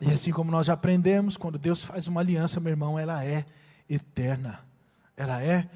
E 0.00 0.10
assim 0.12 0.30
como 0.30 0.50
nós 0.50 0.66
já 0.66 0.74
aprendemos, 0.74 1.36
quando 1.36 1.58
Deus 1.58 1.82
faz 1.82 2.06
uma 2.06 2.20
aliança, 2.20 2.60
meu 2.60 2.70
irmão, 2.70 2.98
ela 2.98 3.24
é 3.24 3.44
eterna. 3.88 4.60
Ela 5.16 5.42
é 5.42 5.68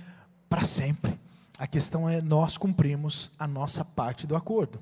para 0.49 0.63
sempre. 0.63 1.19
A 1.59 1.67
questão 1.67 2.09
é 2.09 2.21
nós 2.21 2.57
cumprimos 2.57 3.31
a 3.39 3.47
nossa 3.47 3.85
parte 3.85 4.27
do 4.27 4.37
acordo. 4.37 4.81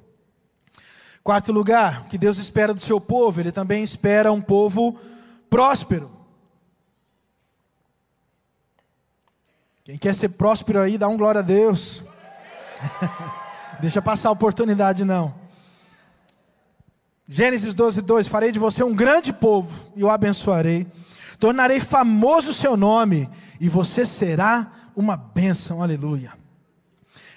Quarto 1.22 1.52
lugar, 1.52 2.02
o 2.02 2.08
que 2.08 2.18
Deus 2.18 2.38
espera 2.38 2.72
do 2.72 2.80
seu 2.80 3.00
povo, 3.00 3.40
Ele 3.40 3.52
também 3.52 3.82
espera 3.82 4.32
um 4.32 4.40
povo 4.40 4.98
próspero. 5.48 6.10
Quem 9.84 9.98
quer 9.98 10.14
ser 10.14 10.30
próspero 10.30 10.80
aí, 10.80 10.96
dá 10.96 11.08
um 11.08 11.16
glória 11.16 11.40
a 11.40 11.42
Deus. 11.42 12.02
Deixa 13.80 14.00
passar 14.00 14.28
a 14.28 14.32
oportunidade, 14.32 15.04
não. 15.04 15.34
Gênesis 17.32 17.72
12, 17.74 18.02
2: 18.02 18.26
Farei 18.26 18.50
de 18.50 18.58
você 18.58 18.82
um 18.82 18.92
grande 18.92 19.32
povo 19.32 19.92
e 19.94 20.02
o 20.02 20.10
abençoarei. 20.10 20.84
Tornarei 21.38 21.78
famoso 21.78 22.50
o 22.50 22.54
seu 22.54 22.76
nome 22.76 23.30
e 23.60 23.68
você 23.68 24.04
será 24.04 24.72
uma 24.96 25.16
bênção. 25.16 25.80
Aleluia. 25.80 26.32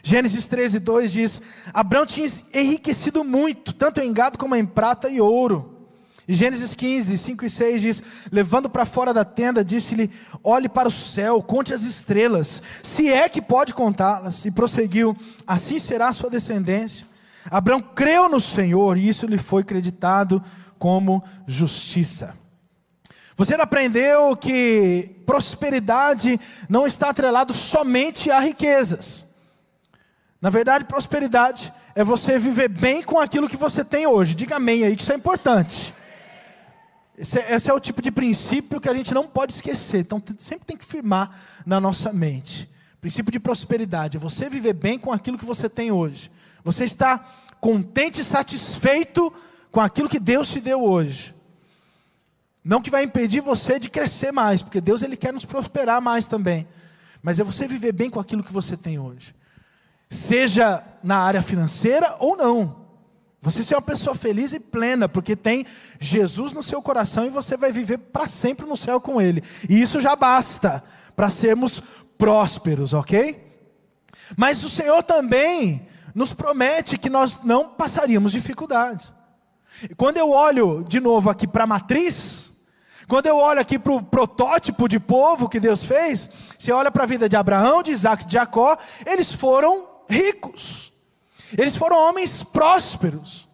Gênesis 0.01 0.47
13, 0.47 0.79
2 0.79 1.12
diz: 1.13 1.41
Abraão 1.71 2.08
tinha 2.08 2.27
enriquecido 2.56 3.23
muito, 3.23 3.71
tanto 3.71 4.01
em 4.01 4.12
gado 4.12 4.39
como 4.39 4.56
em 4.56 4.65
prata 4.65 5.10
e 5.10 5.21
ouro. 5.21 5.88
E 6.27 6.34
Gênesis 6.34 6.73
15, 6.73 7.15
5 7.15 7.45
e 7.45 7.49
6 7.51 7.82
diz: 7.84 8.03
Levando 8.32 8.71
para 8.71 8.88
fora 8.88 9.13
da 9.13 9.23
tenda, 9.23 9.63
disse-lhe: 9.63 10.10
Olhe 10.43 10.67
para 10.67 10.88
o 10.88 10.91
céu, 10.91 11.39
conte 11.43 11.71
as 11.71 11.84
estrelas, 11.84 12.63
se 12.82 13.10
é 13.10 13.29
que 13.29 13.43
pode 13.43 13.75
contá-las. 13.75 14.43
E 14.43 14.49
prosseguiu: 14.49 15.15
Assim 15.45 15.77
será 15.77 16.08
a 16.08 16.13
sua 16.13 16.32
descendência. 16.32 17.12
Abraão 17.49 17.82
creu 17.82 18.29
no 18.29 18.39
Senhor 18.39 18.97
e 18.97 19.08
isso 19.08 19.25
lhe 19.25 19.38
foi 19.38 19.63
creditado 19.63 20.43
como 20.77 21.23
justiça. 21.47 22.36
Você 23.36 23.56
aprendeu 23.56 24.36
que 24.36 25.23
prosperidade 25.25 26.39
não 26.69 26.86
está 26.86 27.10
atrelado 27.10 27.51
somente 27.53 28.29
a 28.29 28.39
riquezas. 28.39 29.25
Na 30.39 30.49
verdade, 30.49 30.86
prosperidade 30.86 31.73
é 31.95 32.03
você 32.03 32.38
viver 32.38 32.67
bem 32.67 33.01
com 33.01 33.19
aquilo 33.19 33.49
que 33.49 33.58
você 33.58 33.84
tem 33.84 34.06
hoje. 34.06 34.36
Diga 34.36 34.58
amém 34.58 34.84
aí, 34.84 34.95
que 34.95 35.01
isso 35.01 35.12
é 35.12 35.15
importante. 35.15 35.93
Esse 37.17 37.39
é, 37.39 37.56
esse 37.56 37.69
é, 37.69 37.73
o 37.73 37.79
tipo 37.79 38.01
de 38.01 38.12
princípio 38.12 38.82
que 38.82 38.89
a 38.89 38.93
gente 38.93 39.13
não 39.13 39.27
pode 39.27 39.53
esquecer. 39.53 39.99
Então, 40.01 40.21
sempre 40.38 40.65
tem 40.65 40.77
que 40.77 40.86
firmar 40.86 41.32
na 41.65 41.79
nossa 41.79 42.12
mente. 42.12 42.69
Princípio 42.99 43.32
de 43.32 43.39
prosperidade 43.39 44.17
é 44.17 44.19
você 44.19 44.49
viver 44.49 44.73
bem 44.73 44.97
com 44.97 45.12
aquilo 45.12 45.38
que 45.38 45.45
você 45.45 45.69
tem 45.69 45.91
hoje. 45.91 46.32
Você 46.63 46.84
está 46.84 47.17
contente 47.60 48.21
e 48.21 48.23
satisfeito 48.23 49.32
com 49.71 49.80
aquilo 49.80 50.10
que 50.10 50.19
Deus 50.19 50.49
te 50.49 50.60
deu 50.60 50.84
hoje. 50.84 51.34
Não 52.63 52.82
que 52.82 52.89
vai 52.89 53.04
impedir 53.04 53.41
você 53.41 53.78
de 53.78 53.89
crescer 53.89 54.32
mais, 54.32 54.62
porque 54.62 54.80
Deus 54.80 55.02
ele 55.02 55.17
quer 55.17 55.34
nos 55.34 55.45
prosperar 55.45 56.02
mais 56.02 56.28
também. 56.28 56.67
Mas 57.21 57.39
é 57.39 57.43
você 57.43 57.67
viver 57.67 57.91
bem 57.91 58.10
com 58.10 58.19
aquilo 58.19 58.43
que 58.43 58.54
você 58.54 58.78
tem 58.78 58.99
hoje 58.99 59.36
seja 60.13 60.84
na 61.04 61.17
área 61.17 61.41
financeira 61.41 62.15
ou 62.19 62.38
não. 62.38 62.84
Você 63.41 63.62
ser 63.62 63.76
uma 63.76 63.82
pessoa 63.82 64.15
feliz 64.15 64.54
e 64.54 64.60
plena, 64.60 65.10
porque 65.10 65.36
tem 65.36 65.65
Jesus 65.99 66.54
no 66.54 66.63
seu 66.63 66.82
coração 66.82 67.26
e 67.26 67.30
você 67.30 67.58
vai 67.58 67.73
viver 67.73 67.97
para 67.97 68.26
sempre 68.26 68.65
no 68.65 68.78
céu 68.78 69.02
com 69.02 69.21
Ele. 69.21 69.43
E 69.67 69.82
isso 69.82 69.99
já 69.99 70.15
basta 70.15 70.82
para 71.13 71.30
sermos 71.30 71.82
prósperos, 72.17 72.93
ok? 72.93 73.43
Mas 74.38 74.63
o 74.63 74.69
Senhor 74.69 75.04
também 75.04 75.86
nos 76.13 76.34
promete 76.34 76.97
que 76.97 77.10
nós 77.10 77.43
não 77.43 77.69
passaríamos 77.69 78.32
dificuldades. 78.32 79.13
Quando 79.97 80.17
eu 80.17 80.32
olho 80.32 80.86
de 80.88 80.99
novo 80.99 81.30
aqui 81.30 81.47
para 81.47 81.63
a 81.63 81.67
matriz, 81.67 82.54
quando 83.08 83.28
eu 83.28 83.38
olho 83.38 83.60
aqui 83.60 83.78
para 83.78 83.93
o 83.93 84.02
protótipo 84.02 84.88
de 84.88 84.99
povo 84.99 85.49
que 85.49 85.60
Deus 85.60 85.84
fez, 85.84 86.30
você 86.58 86.71
olha 86.71 86.91
para 86.91 87.04
a 87.04 87.08
vida 87.08 87.28
de 87.28 87.36
Abraão, 87.36 87.84
de 87.84 87.91
Isaac, 87.91 88.26
de 88.26 88.34
Jacó, 88.34 88.78
eles 89.06 89.32
foram 89.32 89.88
ricos. 90.10 90.91
Eles 91.58 91.76
foram 91.76 91.97
homens 91.97 92.43
prósperos. 92.43 93.47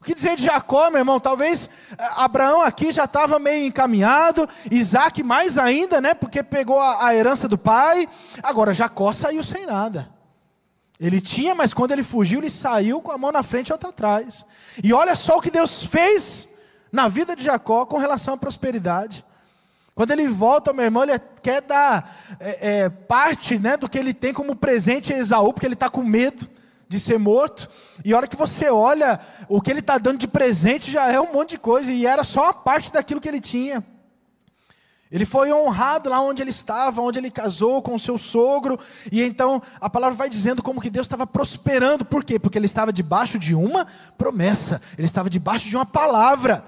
O 0.00 0.04
que 0.04 0.14
dizer 0.14 0.36
de 0.36 0.44
Jacó, 0.44 0.90
meu 0.90 1.00
irmão? 1.00 1.18
Talvez 1.18 1.68
eh, 1.98 2.08
Abraão 2.16 2.62
aqui 2.62 2.92
já 2.92 3.04
estava 3.04 3.38
meio 3.38 3.66
encaminhado, 3.66 4.48
Isaac 4.70 5.22
mais 5.22 5.58
ainda, 5.58 6.00
né? 6.00 6.14
Porque 6.14 6.42
pegou 6.42 6.78
a, 6.78 7.06
a 7.06 7.14
herança 7.14 7.48
do 7.48 7.58
pai. 7.58 8.08
Agora 8.42 8.72
Jacó 8.72 9.12
saiu 9.12 9.42
sem 9.42 9.66
nada. 9.66 10.17
Ele 11.00 11.20
tinha, 11.20 11.54
mas 11.54 11.72
quando 11.72 11.92
ele 11.92 12.02
fugiu, 12.02 12.40
ele 12.40 12.50
saiu 12.50 13.00
com 13.00 13.12
a 13.12 13.18
mão 13.18 13.30
na 13.30 13.42
frente 13.42 13.68
e 13.68 13.72
outra 13.72 13.90
atrás. 13.90 14.44
E 14.82 14.92
olha 14.92 15.14
só 15.14 15.38
o 15.38 15.40
que 15.40 15.50
Deus 15.50 15.84
fez 15.84 16.48
na 16.90 17.06
vida 17.06 17.36
de 17.36 17.44
Jacó 17.44 17.86
com 17.86 17.98
relação 17.98 18.34
à 18.34 18.36
prosperidade. 18.36 19.24
Quando 19.94 20.10
ele 20.10 20.28
volta, 20.28 20.72
meu 20.72 20.84
irmão, 20.84 21.04
ele 21.04 21.18
quer 21.42 21.60
dar 21.62 22.16
é, 22.40 22.82
é, 22.82 22.88
parte 22.88 23.58
né, 23.58 23.76
do 23.76 23.88
que 23.88 23.98
ele 23.98 24.14
tem 24.14 24.32
como 24.32 24.56
presente 24.56 25.12
a 25.12 25.18
Esaú, 25.18 25.52
porque 25.52 25.66
ele 25.66 25.74
está 25.74 25.88
com 25.88 26.02
medo 26.02 26.48
de 26.88 26.98
ser 26.98 27.18
morto. 27.18 27.68
E 28.04 28.12
a 28.12 28.16
hora 28.16 28.26
que 28.26 28.36
você 28.36 28.70
olha, 28.70 29.20
o 29.48 29.60
que 29.60 29.70
ele 29.70 29.80
está 29.80 29.98
dando 29.98 30.18
de 30.18 30.28
presente 30.28 30.90
já 30.90 31.10
é 31.10 31.20
um 31.20 31.32
monte 31.32 31.50
de 31.50 31.58
coisa, 31.58 31.92
e 31.92 32.06
era 32.06 32.24
só 32.24 32.48
a 32.48 32.54
parte 32.54 32.92
daquilo 32.92 33.20
que 33.20 33.28
ele 33.28 33.40
tinha. 33.40 33.84
Ele 35.10 35.24
foi 35.24 35.52
honrado 35.52 36.10
lá 36.10 36.20
onde 36.20 36.42
ele 36.42 36.50
estava, 36.50 37.00
onde 37.00 37.18
ele 37.18 37.30
casou 37.30 37.80
com 37.80 37.94
o 37.94 37.98
seu 37.98 38.18
sogro, 38.18 38.78
e 39.10 39.22
então 39.22 39.62
a 39.80 39.88
palavra 39.88 40.16
vai 40.16 40.28
dizendo 40.28 40.62
como 40.62 40.80
que 40.80 40.90
Deus 40.90 41.06
estava 41.06 41.26
prosperando, 41.26 42.04
por 42.04 42.22
quê? 42.22 42.38
Porque 42.38 42.58
ele 42.58 42.66
estava 42.66 42.92
debaixo 42.92 43.38
de 43.38 43.54
uma 43.54 43.86
promessa, 44.18 44.82
ele 44.98 45.06
estava 45.06 45.30
debaixo 45.30 45.68
de 45.68 45.76
uma 45.76 45.86
palavra. 45.86 46.62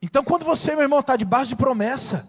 Então, 0.00 0.24
quando 0.24 0.44
você, 0.44 0.72
meu 0.72 0.82
irmão, 0.82 1.00
está 1.00 1.16
debaixo 1.16 1.50
de 1.50 1.56
promessa, 1.56 2.26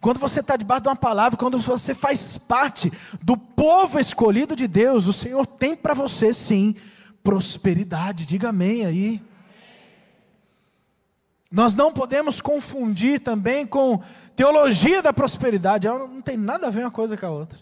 quando 0.00 0.18
você 0.18 0.40
está 0.40 0.56
debaixo 0.56 0.82
de 0.82 0.88
uma 0.88 0.96
palavra, 0.96 1.36
quando 1.36 1.58
você 1.58 1.94
faz 1.94 2.38
parte 2.38 2.92
do 3.22 3.36
povo 3.36 3.98
escolhido 3.98 4.54
de 4.54 4.68
Deus, 4.68 5.06
o 5.06 5.12
Senhor 5.12 5.46
tem 5.46 5.74
para 5.74 5.94
você 5.94 6.32
sim 6.32 6.76
prosperidade, 7.22 8.24
diga 8.24 8.50
amém 8.50 8.86
aí. 8.86 9.29
Nós 11.50 11.74
não 11.74 11.92
podemos 11.92 12.40
confundir 12.40 13.18
também 13.20 13.66
com 13.66 14.00
teologia 14.36 15.02
da 15.02 15.12
prosperidade, 15.12 15.86
ela 15.86 16.06
não 16.06 16.22
tem 16.22 16.36
nada 16.36 16.68
a 16.68 16.70
ver 16.70 16.84
uma 16.84 16.90
coisa 16.90 17.16
com 17.16 17.26
a 17.26 17.30
outra. 17.30 17.58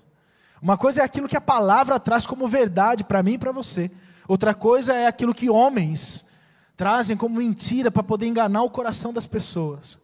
Uma 0.61 0.77
coisa 0.77 1.01
é 1.01 1.05
aquilo 1.05 1.29
que 1.29 1.37
a 1.37 1.41
palavra 1.41 1.99
traz 1.99 2.27
como 2.27 2.47
verdade 2.47 3.05
para 3.05 3.23
mim 3.23 3.35
e 3.35 3.39
para 3.39 3.53
você, 3.53 3.91
outra 4.27 4.53
coisa 4.53 4.93
é 4.93 5.07
aquilo 5.07 5.35
que 5.35 5.49
homens 5.49 6.29
trazem 6.77 7.17
como 7.17 7.37
mentira 7.37 7.91
para 7.91 8.03
poder 8.03 8.27
enganar 8.27 8.63
o 8.63 8.71
coração 8.71 9.13
das 9.13 9.27
pessoas. 9.27 9.99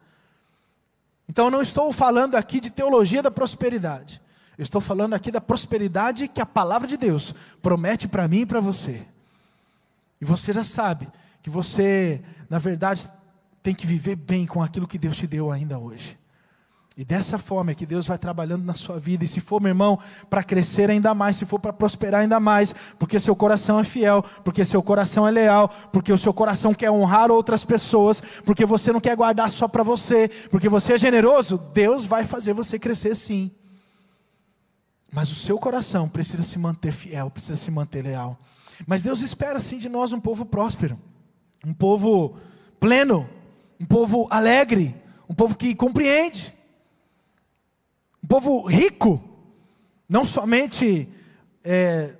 Então 1.28 1.50
não 1.50 1.60
estou 1.60 1.92
falando 1.92 2.36
aqui 2.36 2.60
de 2.60 2.70
teologia 2.70 3.22
da 3.22 3.30
prosperidade. 3.30 4.20
Eu 4.56 4.62
estou 4.62 4.80
falando 4.80 5.14
aqui 5.14 5.30
da 5.30 5.40
prosperidade 5.40 6.28
que 6.28 6.40
a 6.40 6.46
palavra 6.46 6.86
de 6.88 6.96
Deus 6.96 7.34
promete 7.60 8.08
para 8.08 8.26
mim 8.28 8.40
e 8.40 8.46
para 8.46 8.60
você. 8.60 9.06
E 10.20 10.24
você 10.24 10.52
já 10.52 10.64
sabe 10.64 11.08
que 11.42 11.50
você, 11.50 12.22
na 12.48 12.58
verdade, 12.58 13.08
tem 13.64 13.74
que 13.74 13.86
viver 13.86 14.14
bem 14.14 14.44
com 14.46 14.62
aquilo 14.62 14.86
que 14.86 14.98
Deus 14.98 15.16
te 15.16 15.26
deu 15.26 15.50
ainda 15.50 15.78
hoje. 15.78 16.18
E 16.98 17.02
dessa 17.02 17.38
forma 17.38 17.72
é 17.72 17.74
que 17.74 17.86
Deus 17.86 18.06
vai 18.06 18.18
trabalhando 18.18 18.62
na 18.62 18.74
sua 18.74 19.00
vida. 19.00 19.24
E 19.24 19.26
se 19.26 19.40
for, 19.40 19.58
meu 19.58 19.70
irmão, 19.70 19.98
para 20.28 20.44
crescer 20.44 20.90
ainda 20.90 21.14
mais, 21.14 21.36
se 21.36 21.46
for 21.46 21.58
para 21.58 21.72
prosperar 21.72 22.20
ainda 22.20 22.38
mais, 22.38 22.74
porque 22.98 23.18
seu 23.18 23.34
coração 23.34 23.80
é 23.80 23.82
fiel, 23.82 24.22
porque 24.44 24.66
seu 24.66 24.82
coração 24.82 25.26
é 25.26 25.30
leal, 25.30 25.70
porque 25.90 26.12
o 26.12 26.18
seu 26.18 26.34
coração 26.34 26.74
quer 26.74 26.90
honrar 26.90 27.30
outras 27.30 27.64
pessoas, 27.64 28.20
porque 28.44 28.66
você 28.66 28.92
não 28.92 29.00
quer 29.00 29.16
guardar 29.16 29.50
só 29.50 29.66
para 29.66 29.82
você, 29.82 30.28
porque 30.50 30.68
você 30.68 30.92
é 30.92 30.98
generoso, 30.98 31.56
Deus 31.72 32.04
vai 32.04 32.26
fazer 32.26 32.52
você 32.52 32.78
crescer 32.78 33.16
sim. 33.16 33.50
Mas 35.10 35.32
o 35.32 35.34
seu 35.34 35.58
coração 35.58 36.06
precisa 36.06 36.42
se 36.42 36.58
manter 36.58 36.92
fiel, 36.92 37.30
precisa 37.30 37.56
se 37.56 37.70
manter 37.70 38.02
leal. 38.02 38.38
Mas 38.86 39.00
Deus 39.00 39.22
espera 39.22 39.58
sim 39.58 39.78
de 39.78 39.88
nós 39.88 40.12
um 40.12 40.20
povo 40.20 40.44
próspero, 40.44 40.98
um 41.64 41.72
povo 41.72 42.36
pleno, 42.78 43.26
um 43.80 43.84
povo 43.84 44.26
alegre, 44.30 44.94
um 45.28 45.34
povo 45.34 45.56
que 45.56 45.74
compreende. 45.74 46.52
Um 48.22 48.26
povo 48.26 48.66
rico, 48.66 49.22
não 50.08 50.24
somente 50.24 51.08
é, 51.62 52.14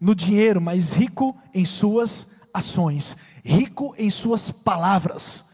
no 0.00 0.14
dinheiro, 0.14 0.60
mas 0.60 0.92
rico 0.92 1.36
em 1.52 1.64
suas 1.64 2.40
ações, 2.52 3.16
rico 3.44 3.94
em 3.98 4.10
suas 4.10 4.50
palavras, 4.50 5.50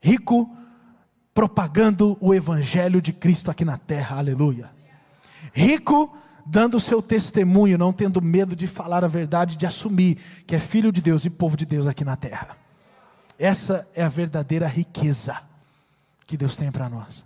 rico 0.00 0.50
propagando 1.34 2.16
o 2.20 2.34
evangelho 2.34 3.00
de 3.00 3.12
Cristo 3.12 3.50
aqui 3.50 3.64
na 3.64 3.78
terra, 3.78 4.18
aleluia. 4.18 4.70
Rico 5.52 6.14
dando 6.44 6.76
o 6.76 6.80
seu 6.80 7.00
testemunho, 7.00 7.78
não 7.78 7.92
tendo 7.92 8.20
medo 8.20 8.54
de 8.54 8.66
falar 8.66 9.04
a 9.04 9.08
verdade, 9.08 9.56
de 9.56 9.66
assumir 9.66 10.16
que 10.46 10.54
é 10.54 10.58
filho 10.58 10.92
de 10.92 11.00
Deus 11.00 11.24
e 11.24 11.30
povo 11.30 11.56
de 11.56 11.64
Deus 11.64 11.86
aqui 11.86 12.04
na 12.04 12.16
terra. 12.16 12.56
Essa 13.42 13.88
é 13.92 14.04
a 14.04 14.08
verdadeira 14.08 14.68
riqueza 14.68 15.36
que 16.28 16.36
Deus 16.36 16.56
tem 16.56 16.70
para 16.70 16.88
nós. 16.88 17.24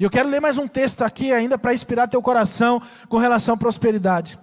E 0.00 0.02
eu 0.02 0.08
quero 0.08 0.26
ler 0.26 0.40
mais 0.40 0.56
um 0.56 0.66
texto 0.66 1.02
aqui 1.02 1.30
ainda 1.30 1.58
para 1.58 1.74
inspirar 1.74 2.08
teu 2.08 2.22
coração 2.22 2.80
com 3.06 3.18
relação 3.18 3.52
à 3.52 3.58
prosperidade. 3.58 4.38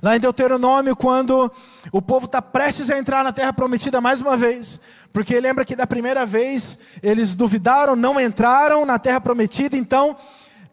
Lá 0.00 0.14
em 0.14 0.20
Deuteronômio, 0.20 0.94
quando 0.94 1.50
o 1.90 2.00
povo 2.00 2.26
está 2.26 2.40
prestes 2.40 2.88
a 2.90 2.96
entrar 2.96 3.24
na 3.24 3.32
terra 3.32 3.52
prometida 3.52 4.00
mais 4.00 4.20
uma 4.20 4.36
vez, 4.36 4.78
porque 5.12 5.40
lembra 5.40 5.64
que 5.64 5.74
da 5.74 5.84
primeira 5.84 6.24
vez 6.24 6.78
eles 7.02 7.34
duvidaram, 7.34 7.96
não 7.96 8.20
entraram 8.20 8.86
na 8.86 9.00
terra 9.00 9.20
prometida, 9.20 9.76
então 9.76 10.16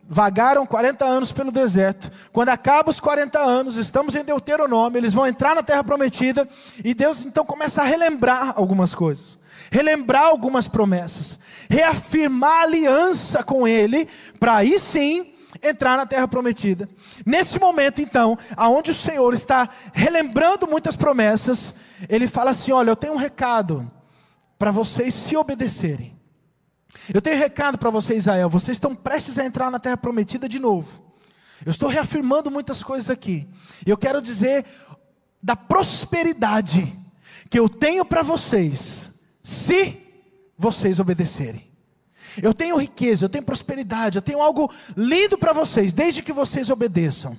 vagaram 0.08 0.65
40 0.65 1.06
anos 1.06 1.32
pelo 1.32 1.52
deserto. 1.52 2.12
Quando 2.32 2.50
acaba 2.50 2.89
os 2.89 3.00
40 3.00 3.39
anos, 3.39 3.78
estamos 3.78 4.15
em 4.15 4.24
Deuteronômio, 4.24 4.98
eles 4.98 5.13
vão 5.13 5.28
entrar 5.28 5.56
na 5.56 5.63
terra 5.63 5.84
prometida 5.84 6.48
e 6.84 6.93
Deus 6.93 7.26
então 7.26 7.46
começa 7.46 7.82
a 7.82 7.86
relembrar 7.86 8.54
algumas 8.56 8.96
coisas 8.96 9.39
relembrar 9.72 10.26
algumas 10.26 10.67
promessas, 10.67 11.39
reafirmar 11.70 12.62
a 12.62 12.63
aliança 12.63 13.43
com 13.43 13.67
Ele, 13.67 14.08
para 14.39 14.58
aí 14.58 14.80
sim 14.80 15.34
entrar 15.62 15.98
na 15.98 16.06
terra 16.06 16.28
prometida. 16.28 16.88
Nesse 17.26 17.60
momento, 17.60 18.02
então, 18.02 18.38
aonde 18.56 18.91
o 18.91 18.96
Senhor 18.96 19.34
está 19.34 19.67
relembrando 19.93 20.67
muitas 20.67 20.96
promessas, 20.96 21.74
ele 22.08 22.28
fala 22.28 22.52
assim: 22.52 22.72
Olha, 22.72 22.91
eu 22.91 22.96
tenho 22.96 23.13
um 23.13 23.17
recado 23.17 23.89
para 24.58 24.72
vocês 24.72 25.13
se 25.13 25.36
obedecerem. 25.36 26.16
Eu 27.13 27.21
tenho 27.21 27.38
um 27.38 27.39
recado 27.39 27.77
para 27.77 27.89
vocês, 27.89 28.23
Israel. 28.23 28.49
Vocês 28.49 28.75
estão 28.75 28.95
prestes 28.95 29.38
a 29.38 29.45
entrar 29.45 29.71
na 29.71 29.79
terra 29.79 29.97
prometida 29.97 30.47
de 30.47 30.60
novo. 30.60 31.03
Eu 31.65 31.69
estou 31.69 31.89
reafirmando 31.89 32.51
muitas 32.51 32.83
coisas 32.83 33.10
aqui. 33.10 33.47
Eu 33.86 33.97
quero 33.97 34.21
dizer 34.21 34.65
da 35.41 35.55
prosperidade 35.55 36.93
que 37.49 37.60
eu 37.60 37.69
tenho 37.69 38.05
para 38.05 38.21
vocês 38.21 39.21
se 39.43 40.01
vocês 40.57 40.99
obedecerem. 40.99 41.67
Eu 42.41 42.53
tenho 42.53 42.77
riqueza, 42.77 43.25
eu 43.25 43.29
tenho 43.29 43.43
prosperidade, 43.43 44.17
eu 44.17 44.21
tenho 44.21 44.41
algo 44.41 44.71
lindo 44.95 45.38
para 45.38 45.53
vocês, 45.53 45.93
desde 45.93 46.21
que 46.21 46.33
vocês 46.33 46.69
obedeçam. 46.69 47.38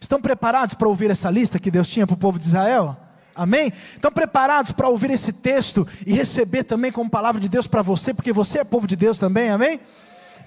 Estão 0.00 0.20
preparados 0.20 0.74
para 0.74 0.88
ouvir 0.88 1.10
essa 1.10 1.30
lista 1.30 1.58
que 1.58 1.70
Deus 1.70 1.88
tinha 1.88 2.06
para 2.06 2.14
o 2.14 2.18
povo 2.18 2.38
de 2.38 2.46
Israel? 2.46 2.96
Amém? 3.36 3.70
Estão 3.92 4.10
preparados 4.10 4.72
para 4.72 4.88
ouvir 4.88 5.10
esse 5.10 5.30
texto 5.30 5.86
e 6.06 6.14
receber 6.14 6.64
também 6.64 6.90
como 6.90 7.10
palavra 7.10 7.38
de 7.38 7.50
Deus 7.50 7.66
para 7.66 7.82
você, 7.82 8.14
porque 8.14 8.32
você 8.32 8.60
é 8.60 8.64
povo 8.64 8.86
de 8.86 8.96
Deus 8.96 9.18
também, 9.18 9.50
amém? 9.50 9.78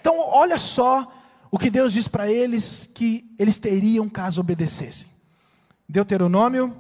Então, 0.02 0.18
olha 0.18 0.58
só 0.58 1.08
o 1.52 1.58
que 1.60 1.70
Deus 1.70 1.94
diz 1.94 2.08
para 2.08 2.30
eles 2.30 2.90
que 2.94 3.30
eles 3.38 3.60
teriam 3.60 4.10
caso 4.10 4.42
obedecessem. 4.42 5.08
Deuteronômio 5.88 6.76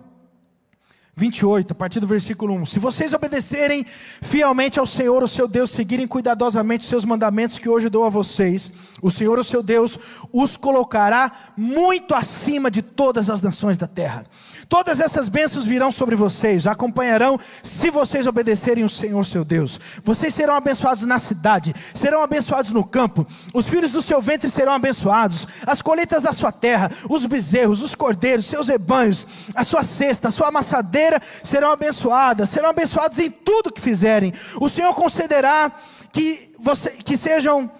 28, 1.19 1.73
a 1.73 1.75
partir 1.75 1.99
do 1.99 2.07
versículo 2.07 2.53
1. 2.53 2.65
Se 2.65 2.79
vocês 2.79 3.13
obedecerem 3.13 3.85
fielmente 3.85 4.79
ao 4.79 4.87
Senhor, 4.87 5.21
o 5.21 5.27
seu 5.27 5.49
Deus, 5.49 5.69
seguirem 5.69 6.07
cuidadosamente 6.07 6.83
os 6.83 6.89
seus 6.89 7.03
mandamentos 7.03 7.59
que 7.59 7.67
hoje 7.67 7.89
dou 7.89 8.05
a 8.05 8.09
vocês, 8.09 8.71
o 9.01 9.11
Senhor, 9.11 9.37
o 9.37 9.43
seu 9.43 9.61
Deus, 9.61 9.99
os 10.31 10.55
colocará 10.55 11.29
muito 11.57 12.15
acima 12.15 12.71
de 12.71 12.81
todas 12.81 13.29
as 13.29 13.41
nações 13.41 13.75
da 13.75 13.85
terra. 13.85 14.25
Todas 14.69 14.99
essas 14.99 15.27
bênçãos 15.27 15.65
virão 15.65 15.91
sobre 15.91 16.15
vocês, 16.15 16.67
acompanharão 16.67 17.39
se 17.63 17.89
vocês 17.89 18.27
obedecerem 18.27 18.83
o 18.85 18.89
Senhor 18.89 19.25
seu 19.25 19.43
Deus. 19.43 19.79
Vocês 20.03 20.31
serão 20.31 20.53
abençoados 20.53 21.03
na 21.07 21.17
cidade, 21.17 21.73
serão 21.95 22.21
abençoados 22.21 22.69
no 22.69 22.85
campo, 22.85 23.25
os 23.51 23.67
filhos 23.67 23.89
do 23.89 24.03
seu 24.03 24.21
ventre 24.21 24.47
serão 24.47 24.73
abençoados, 24.73 25.47
as 25.65 25.81
colheitas 25.81 26.21
da 26.21 26.31
sua 26.31 26.51
terra, 26.51 26.91
os 27.09 27.25
bezerros, 27.25 27.81
os 27.81 27.95
cordeiros, 27.95 28.45
seus 28.45 28.67
rebanhos, 28.67 29.25
a 29.55 29.63
sua 29.63 29.83
cesta, 29.83 30.27
a 30.27 30.31
sua 30.31 30.49
amassadeira 30.49 31.19
serão 31.43 31.71
abençoadas, 31.71 32.51
serão 32.51 32.69
abençoados 32.69 33.17
em 33.17 33.31
tudo 33.31 33.73
que 33.73 33.81
fizerem. 33.81 34.31
O 34.61 34.69
Senhor 34.69 34.93
concederá 34.93 35.71
que, 36.11 36.51
você, 36.59 36.91
que 36.91 37.17
sejam 37.17 37.71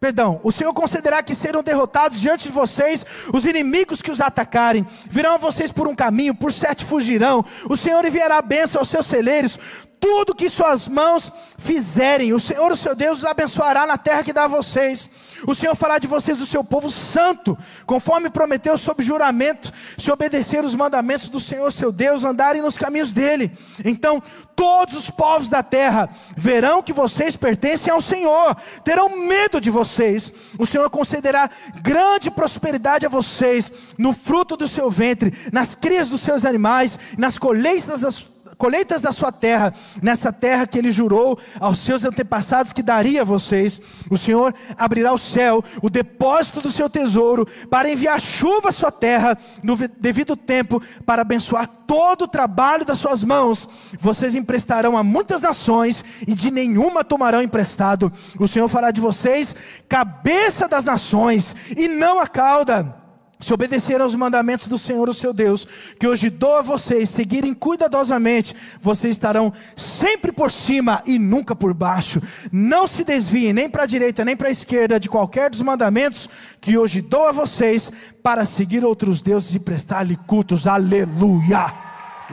Perdão, 0.00 0.40
o 0.44 0.52
Senhor 0.52 0.72
concederá 0.72 1.24
que 1.24 1.34
serão 1.34 1.60
derrotados 1.60 2.20
diante 2.20 2.44
de 2.44 2.54
vocês 2.54 3.04
os 3.34 3.44
inimigos 3.44 4.00
que 4.00 4.12
os 4.12 4.20
atacarem. 4.20 4.86
Virão 5.10 5.34
a 5.34 5.38
vocês 5.38 5.72
por 5.72 5.88
um 5.88 5.94
caminho, 5.94 6.34
por 6.34 6.52
sete 6.52 6.84
fugirão. 6.84 7.44
O 7.68 7.76
Senhor 7.76 8.04
enviará 8.04 8.40
bênção 8.40 8.80
aos 8.80 8.88
seus 8.88 9.06
celeiros. 9.06 9.58
Tudo 9.98 10.36
que 10.36 10.48
suas 10.48 10.86
mãos 10.86 11.32
fizerem, 11.58 12.32
o 12.32 12.38
Senhor, 12.38 12.70
o 12.70 12.76
seu 12.76 12.94
Deus, 12.94 13.18
os 13.18 13.24
abençoará 13.24 13.86
na 13.86 13.98
terra 13.98 14.22
que 14.22 14.32
dá 14.32 14.44
a 14.44 14.48
vocês. 14.48 15.10
O 15.46 15.54
Senhor 15.54 15.74
fará 15.74 15.98
de 15.98 16.06
vocês 16.06 16.40
o 16.40 16.46
seu 16.46 16.64
povo 16.64 16.90
santo, 16.90 17.56
conforme 17.86 18.30
prometeu 18.30 18.76
sob 18.76 19.02
juramento, 19.02 19.72
se 19.96 20.10
obedecer 20.10 20.64
os 20.64 20.74
mandamentos 20.74 21.28
do 21.28 21.40
Senhor 21.40 21.70
seu 21.72 21.92
Deus, 21.92 22.24
andarem 22.24 22.62
nos 22.62 22.76
caminhos 22.76 23.12
dele. 23.12 23.56
Então, 23.84 24.22
todos 24.54 24.96
os 24.96 25.10
povos 25.10 25.48
da 25.48 25.62
terra 25.62 26.08
verão 26.36 26.82
que 26.82 26.92
vocês 26.92 27.36
pertencem 27.36 27.92
ao 27.92 28.00
Senhor, 28.00 28.56
terão 28.82 29.16
medo 29.16 29.60
de 29.60 29.70
vocês 29.70 30.32
o 30.58 30.66
Senhor 30.66 30.88
concederá 30.90 31.48
grande 31.82 32.30
prosperidade 32.30 33.06
a 33.06 33.08
vocês 33.08 33.72
no 33.96 34.12
fruto 34.12 34.56
do 34.56 34.68
seu 34.68 34.90
ventre, 34.90 35.32
nas 35.52 35.74
crias 35.74 36.08
dos 36.08 36.20
seus 36.20 36.44
animais, 36.44 36.98
nas 37.16 37.38
colheitas 37.38 38.00
das 38.00 38.20
colheitas 38.58 39.00
da 39.00 39.12
sua 39.12 39.30
terra, 39.30 39.72
nessa 40.02 40.32
terra 40.32 40.66
que 40.66 40.76
ele 40.76 40.90
jurou 40.90 41.38
aos 41.60 41.78
seus 41.78 42.04
antepassados 42.04 42.72
que 42.72 42.82
daria 42.82 43.22
a 43.22 43.24
vocês. 43.24 43.80
O 44.10 44.18
Senhor 44.18 44.52
abrirá 44.76 45.12
o 45.12 45.18
céu, 45.18 45.62
o 45.80 45.88
depósito 45.88 46.60
do 46.60 46.72
seu 46.72 46.90
tesouro, 46.90 47.46
para 47.70 47.90
enviar 47.90 48.20
chuva 48.20 48.70
à 48.70 48.72
sua 48.72 48.90
terra 48.90 49.38
no 49.62 49.76
devido 49.76 50.36
tempo, 50.36 50.82
para 51.06 51.22
abençoar 51.22 51.68
todo 51.86 52.22
o 52.22 52.28
trabalho 52.28 52.84
das 52.84 52.98
suas 52.98 53.22
mãos. 53.22 53.68
Vocês 53.98 54.34
emprestarão 54.34 54.96
a 54.96 55.04
muitas 55.04 55.40
nações 55.40 56.04
e 56.26 56.34
de 56.34 56.50
nenhuma 56.50 57.04
tomarão 57.04 57.40
emprestado. 57.40 58.12
O 58.38 58.48
Senhor 58.48 58.68
fará 58.68 58.90
de 58.90 59.00
vocês 59.00 59.54
cabeça 59.88 60.66
das 60.66 60.84
nações 60.84 61.54
e 61.76 61.86
não 61.86 62.18
a 62.18 62.26
cauda 62.26 63.07
se 63.40 63.54
obedecer 63.54 64.00
aos 64.00 64.14
mandamentos 64.14 64.66
do 64.66 64.76
Senhor, 64.76 65.08
o 65.08 65.14
seu 65.14 65.32
Deus, 65.32 65.94
que 65.98 66.06
hoje 66.06 66.28
dou 66.28 66.56
a 66.56 66.62
vocês, 66.62 67.08
seguirem 67.08 67.54
cuidadosamente, 67.54 68.54
vocês 68.80 69.14
estarão 69.14 69.52
sempre 69.76 70.32
por 70.32 70.50
cima 70.50 71.02
e 71.06 71.18
nunca 71.18 71.54
por 71.54 71.72
baixo. 71.72 72.20
Não 72.50 72.86
se 72.88 73.04
desviem 73.04 73.52
nem 73.52 73.70
para 73.70 73.84
a 73.84 73.86
direita 73.86 74.24
nem 74.24 74.36
para 74.36 74.48
a 74.48 74.52
esquerda 74.52 74.98
de 74.98 75.08
qualquer 75.08 75.50
dos 75.50 75.62
mandamentos 75.62 76.28
que 76.60 76.76
hoje 76.76 77.00
dou 77.00 77.28
a 77.28 77.32
vocês, 77.32 77.90
para 78.22 78.44
seguir 78.44 78.84
outros 78.84 79.22
deuses 79.22 79.54
e 79.54 79.60
prestar-lhe 79.60 80.16
cultos. 80.16 80.66
Aleluia! 80.66 81.72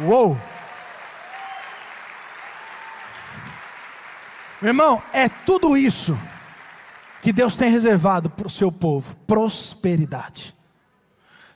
Uou! 0.05 0.35
Meu 4.61 4.69
irmão, 4.69 5.01
é 5.13 5.29
tudo 5.29 5.77
isso 5.77 6.17
que 7.21 7.31
Deus 7.31 7.55
tem 7.55 7.69
reservado 7.69 8.29
para 8.29 8.47
o 8.47 8.49
seu 8.49 8.71
povo: 8.71 9.15
prosperidade. 9.27 10.54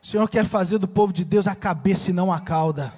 O 0.01 0.07
Senhor 0.07 0.29
quer 0.29 0.45
fazer 0.45 0.77
do 0.77 0.87
povo 0.87 1.11
de 1.11 1.25
Deus 1.25 1.47
a 1.47 1.55
cabeça 1.55 2.09
e 2.09 2.13
não 2.13 2.31
a 2.31 2.39
cauda. 2.39 2.93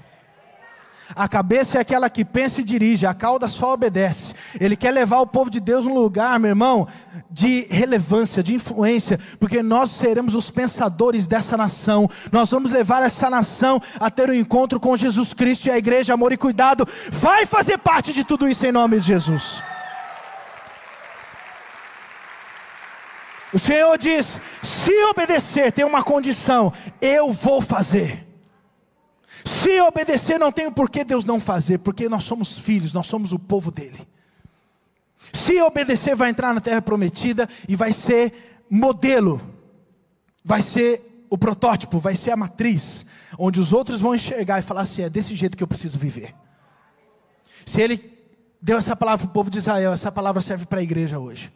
A 1.15 1.27
cabeça 1.27 1.77
é 1.77 1.81
aquela 1.81 2.09
que 2.09 2.23
pensa 2.23 2.61
e 2.61 2.63
dirige, 2.63 3.05
a 3.05 3.13
cauda 3.13 3.47
só 3.47 3.73
obedece. 3.73 4.33
Ele 4.59 4.75
quer 4.75 4.91
levar 4.91 5.19
o 5.19 5.27
povo 5.27 5.49
de 5.49 5.59
Deus 5.59 5.85
num 5.85 5.99
lugar, 5.99 6.39
meu 6.39 6.49
irmão, 6.49 6.87
de 7.29 7.67
relevância, 7.69 8.41
de 8.41 8.53
influência, 8.53 9.19
porque 9.39 9.61
nós 9.61 9.91
seremos 9.91 10.35
os 10.35 10.49
pensadores 10.49 11.27
dessa 11.27 11.57
nação. 11.57 12.09
Nós 12.31 12.49
vamos 12.51 12.71
levar 12.71 13.03
essa 13.03 13.29
nação 13.29 13.81
a 13.99 14.09
ter 14.09 14.29
um 14.29 14.33
encontro 14.33 14.79
com 14.79 14.95
Jesus 14.95 15.33
Cristo 15.33 15.65
e 15.65 15.71
a 15.71 15.77
igreja, 15.77 16.13
amor 16.13 16.31
e 16.31 16.37
cuidado, 16.37 16.87
vai 17.11 17.45
fazer 17.45 17.77
parte 17.77 18.13
de 18.13 18.23
tudo 18.23 18.47
isso 18.47 18.65
em 18.65 18.71
nome 18.71 18.99
de 18.99 19.07
Jesus. 19.07 19.61
O 23.53 23.59
Senhor 23.59 23.97
diz: 23.97 24.39
se 24.63 24.93
obedecer, 25.05 25.71
tem 25.71 25.85
uma 25.85 26.03
condição, 26.03 26.71
eu 27.01 27.31
vou 27.31 27.61
fazer. 27.61 28.27
Se 29.45 29.81
obedecer, 29.81 30.39
não 30.39 30.51
tem 30.51 30.71
por 30.71 30.89
que 30.89 31.03
Deus 31.03 31.25
não 31.25 31.39
fazer, 31.39 31.79
porque 31.79 32.07
nós 32.07 32.23
somos 32.23 32.57
filhos, 32.59 32.93
nós 32.93 33.07
somos 33.07 33.33
o 33.33 33.39
povo 33.39 33.71
dele. 33.71 34.07
Se 35.33 35.59
obedecer, 35.61 36.15
vai 36.15 36.29
entrar 36.29 36.53
na 36.53 36.61
terra 36.61 36.81
prometida 36.81 37.47
e 37.67 37.75
vai 37.75 37.93
ser 37.93 38.63
modelo, 38.69 39.41
vai 40.43 40.61
ser 40.61 41.25
o 41.29 41.37
protótipo, 41.37 41.99
vai 41.99 42.15
ser 42.15 42.31
a 42.31 42.37
matriz, 42.37 43.05
onde 43.37 43.59
os 43.59 43.73
outros 43.73 43.99
vão 43.99 44.13
enxergar 44.15 44.59
e 44.59 44.63
falar 44.63 44.81
assim: 44.81 45.03
é 45.03 45.09
desse 45.09 45.35
jeito 45.35 45.57
que 45.57 45.63
eu 45.63 45.67
preciso 45.67 45.97
viver. 45.97 46.35
Se 47.65 47.81
ele 47.81 48.17
deu 48.61 48.77
essa 48.77 48.95
palavra 48.95 49.25
para 49.25 49.31
o 49.31 49.33
povo 49.33 49.49
de 49.49 49.57
Israel, 49.57 49.93
essa 49.93 50.11
palavra 50.11 50.41
serve 50.41 50.65
para 50.65 50.79
a 50.79 50.83
igreja 50.83 51.19
hoje. 51.19 51.51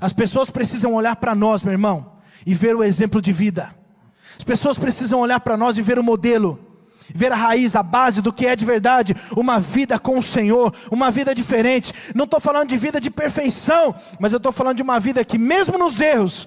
As 0.00 0.12
pessoas 0.12 0.50
precisam 0.50 0.94
olhar 0.94 1.16
para 1.16 1.34
nós, 1.34 1.62
meu 1.62 1.72
irmão, 1.72 2.12
e 2.44 2.54
ver 2.54 2.76
o 2.76 2.84
exemplo 2.84 3.20
de 3.20 3.32
vida. 3.32 3.74
As 4.36 4.44
pessoas 4.44 4.76
precisam 4.76 5.20
olhar 5.20 5.40
para 5.40 5.56
nós 5.56 5.78
e 5.78 5.82
ver 5.82 5.98
o 5.98 6.02
modelo, 6.02 6.58
ver 7.14 7.32
a 7.32 7.36
raiz, 7.36 7.74
a 7.74 7.82
base 7.82 8.20
do 8.20 8.32
que 8.32 8.46
é 8.46 8.54
de 8.54 8.64
verdade, 8.64 9.14
uma 9.36 9.58
vida 9.58 9.98
com 9.98 10.18
o 10.18 10.22
Senhor, 10.22 10.74
uma 10.90 11.10
vida 11.10 11.34
diferente. 11.34 11.92
Não 12.14 12.24
estou 12.24 12.40
falando 12.40 12.68
de 12.68 12.76
vida 12.76 13.00
de 13.00 13.10
perfeição, 13.10 13.94
mas 14.20 14.32
eu 14.32 14.38
estou 14.38 14.52
falando 14.52 14.76
de 14.76 14.82
uma 14.82 15.00
vida 15.00 15.24
que, 15.24 15.38
mesmo 15.38 15.78
nos 15.78 16.00
erros, 16.00 16.46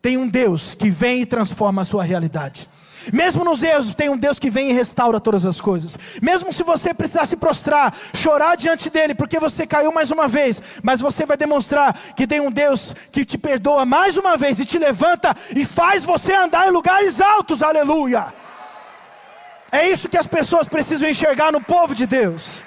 tem 0.00 0.16
um 0.16 0.28
Deus 0.28 0.74
que 0.74 0.90
vem 0.90 1.22
e 1.22 1.26
transforma 1.26 1.82
a 1.82 1.84
sua 1.84 2.04
realidade. 2.04 2.68
Mesmo 3.12 3.44
nos 3.44 3.62
erros, 3.62 3.94
tem 3.94 4.08
um 4.08 4.16
Deus 4.16 4.38
que 4.38 4.50
vem 4.50 4.70
e 4.70 4.72
restaura 4.72 5.20
todas 5.20 5.44
as 5.44 5.60
coisas. 5.60 5.98
Mesmo 6.22 6.52
se 6.52 6.62
você 6.62 6.94
precisar 6.94 7.26
se 7.26 7.36
prostrar, 7.36 7.94
chorar 8.14 8.56
diante 8.56 8.88
dele, 8.90 9.14
porque 9.14 9.38
você 9.38 9.66
caiu 9.66 9.92
mais 9.92 10.10
uma 10.10 10.28
vez, 10.28 10.60
mas 10.82 11.00
você 11.00 11.26
vai 11.26 11.36
demonstrar 11.36 11.94
que 12.16 12.26
tem 12.26 12.40
um 12.40 12.50
Deus 12.50 12.94
que 13.12 13.24
te 13.24 13.36
perdoa 13.36 13.84
mais 13.84 14.16
uma 14.16 14.36
vez 14.36 14.58
e 14.58 14.64
te 14.64 14.78
levanta 14.78 15.34
e 15.54 15.64
faz 15.64 16.04
você 16.04 16.32
andar 16.32 16.68
em 16.68 16.70
lugares 16.70 17.20
altos. 17.20 17.62
Aleluia! 17.62 18.32
É 19.70 19.88
isso 19.88 20.08
que 20.08 20.16
as 20.16 20.26
pessoas 20.26 20.68
precisam 20.68 21.08
enxergar 21.08 21.50
no 21.50 21.60
povo 21.60 21.94
de 21.94 22.06
Deus. 22.06 22.62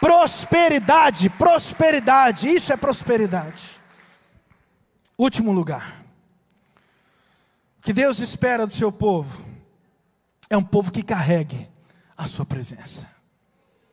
Prosperidade, 0.00 1.28
prosperidade, 1.30 2.48
isso 2.48 2.72
é 2.72 2.76
prosperidade. 2.76 3.80
Último 5.18 5.50
lugar 5.50 6.05
que 7.86 7.92
Deus 7.92 8.18
espera 8.18 8.66
do 8.66 8.74
seu 8.74 8.90
povo 8.90 9.44
é 10.50 10.56
um 10.56 10.64
povo 10.64 10.90
que 10.90 11.04
carregue 11.04 11.68
a 12.16 12.26
sua 12.26 12.44
presença. 12.44 13.08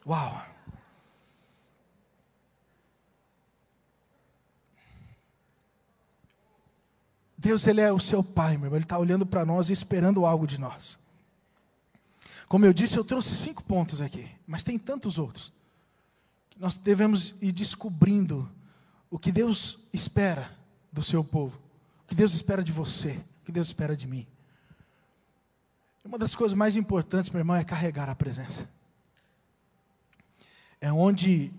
Uau! 0.03 0.43
Deus, 7.37 7.67
Ele 7.67 7.81
é 7.81 7.93
o 7.93 7.99
seu 7.99 8.23
Pai, 8.23 8.57
meu 8.57 8.65
irmão. 8.65 8.77
Ele 8.77 8.85
está 8.85 8.97
olhando 8.97 9.27
para 9.27 9.45
nós 9.45 9.69
e 9.69 9.73
esperando 9.73 10.25
algo 10.25 10.47
de 10.47 10.59
nós. 10.59 10.97
Como 12.47 12.65
eu 12.65 12.73
disse, 12.73 12.97
eu 12.97 13.05
trouxe 13.05 13.35
cinco 13.35 13.61
pontos 13.63 14.01
aqui, 14.01 14.27
mas 14.47 14.63
tem 14.63 14.79
tantos 14.79 15.19
outros. 15.19 15.53
Que 16.49 16.59
nós 16.59 16.77
devemos 16.77 17.35
ir 17.39 17.51
descobrindo 17.51 18.49
o 19.11 19.19
que 19.19 19.31
Deus 19.31 19.87
espera 19.93 20.49
do 20.91 21.03
seu 21.03 21.23
povo, 21.23 21.61
o 22.03 22.07
que 22.07 22.15
Deus 22.15 22.33
espera 22.33 22.63
de 22.63 22.71
você 22.71 23.23
que 23.43 23.51
Deus 23.51 23.67
espera 23.67 23.95
de 23.95 24.07
mim. 24.07 24.27
Uma 26.03 26.17
das 26.17 26.35
coisas 26.35 26.57
mais 26.57 26.75
importantes, 26.75 27.29
meu 27.29 27.39
irmão, 27.39 27.55
é 27.55 27.63
carregar 27.63 28.09
a 28.09 28.15
presença. 28.15 28.69
É 30.81 30.91
onde 30.91 31.53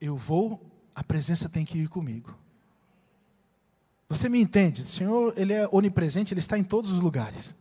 eu 0.00 0.16
vou, 0.16 0.64
a 0.94 1.02
presença 1.02 1.48
tem 1.48 1.64
que 1.64 1.78
ir 1.78 1.88
comigo. 1.88 2.36
Você 4.08 4.28
me 4.28 4.40
entende? 4.40 4.82
O 4.82 4.84
Senhor, 4.84 5.34
Ele 5.36 5.52
é 5.52 5.68
onipresente, 5.70 6.32
Ele 6.32 6.40
está 6.40 6.56
em 6.56 6.64
todos 6.64 6.92
os 6.92 7.00
lugares. 7.00 7.56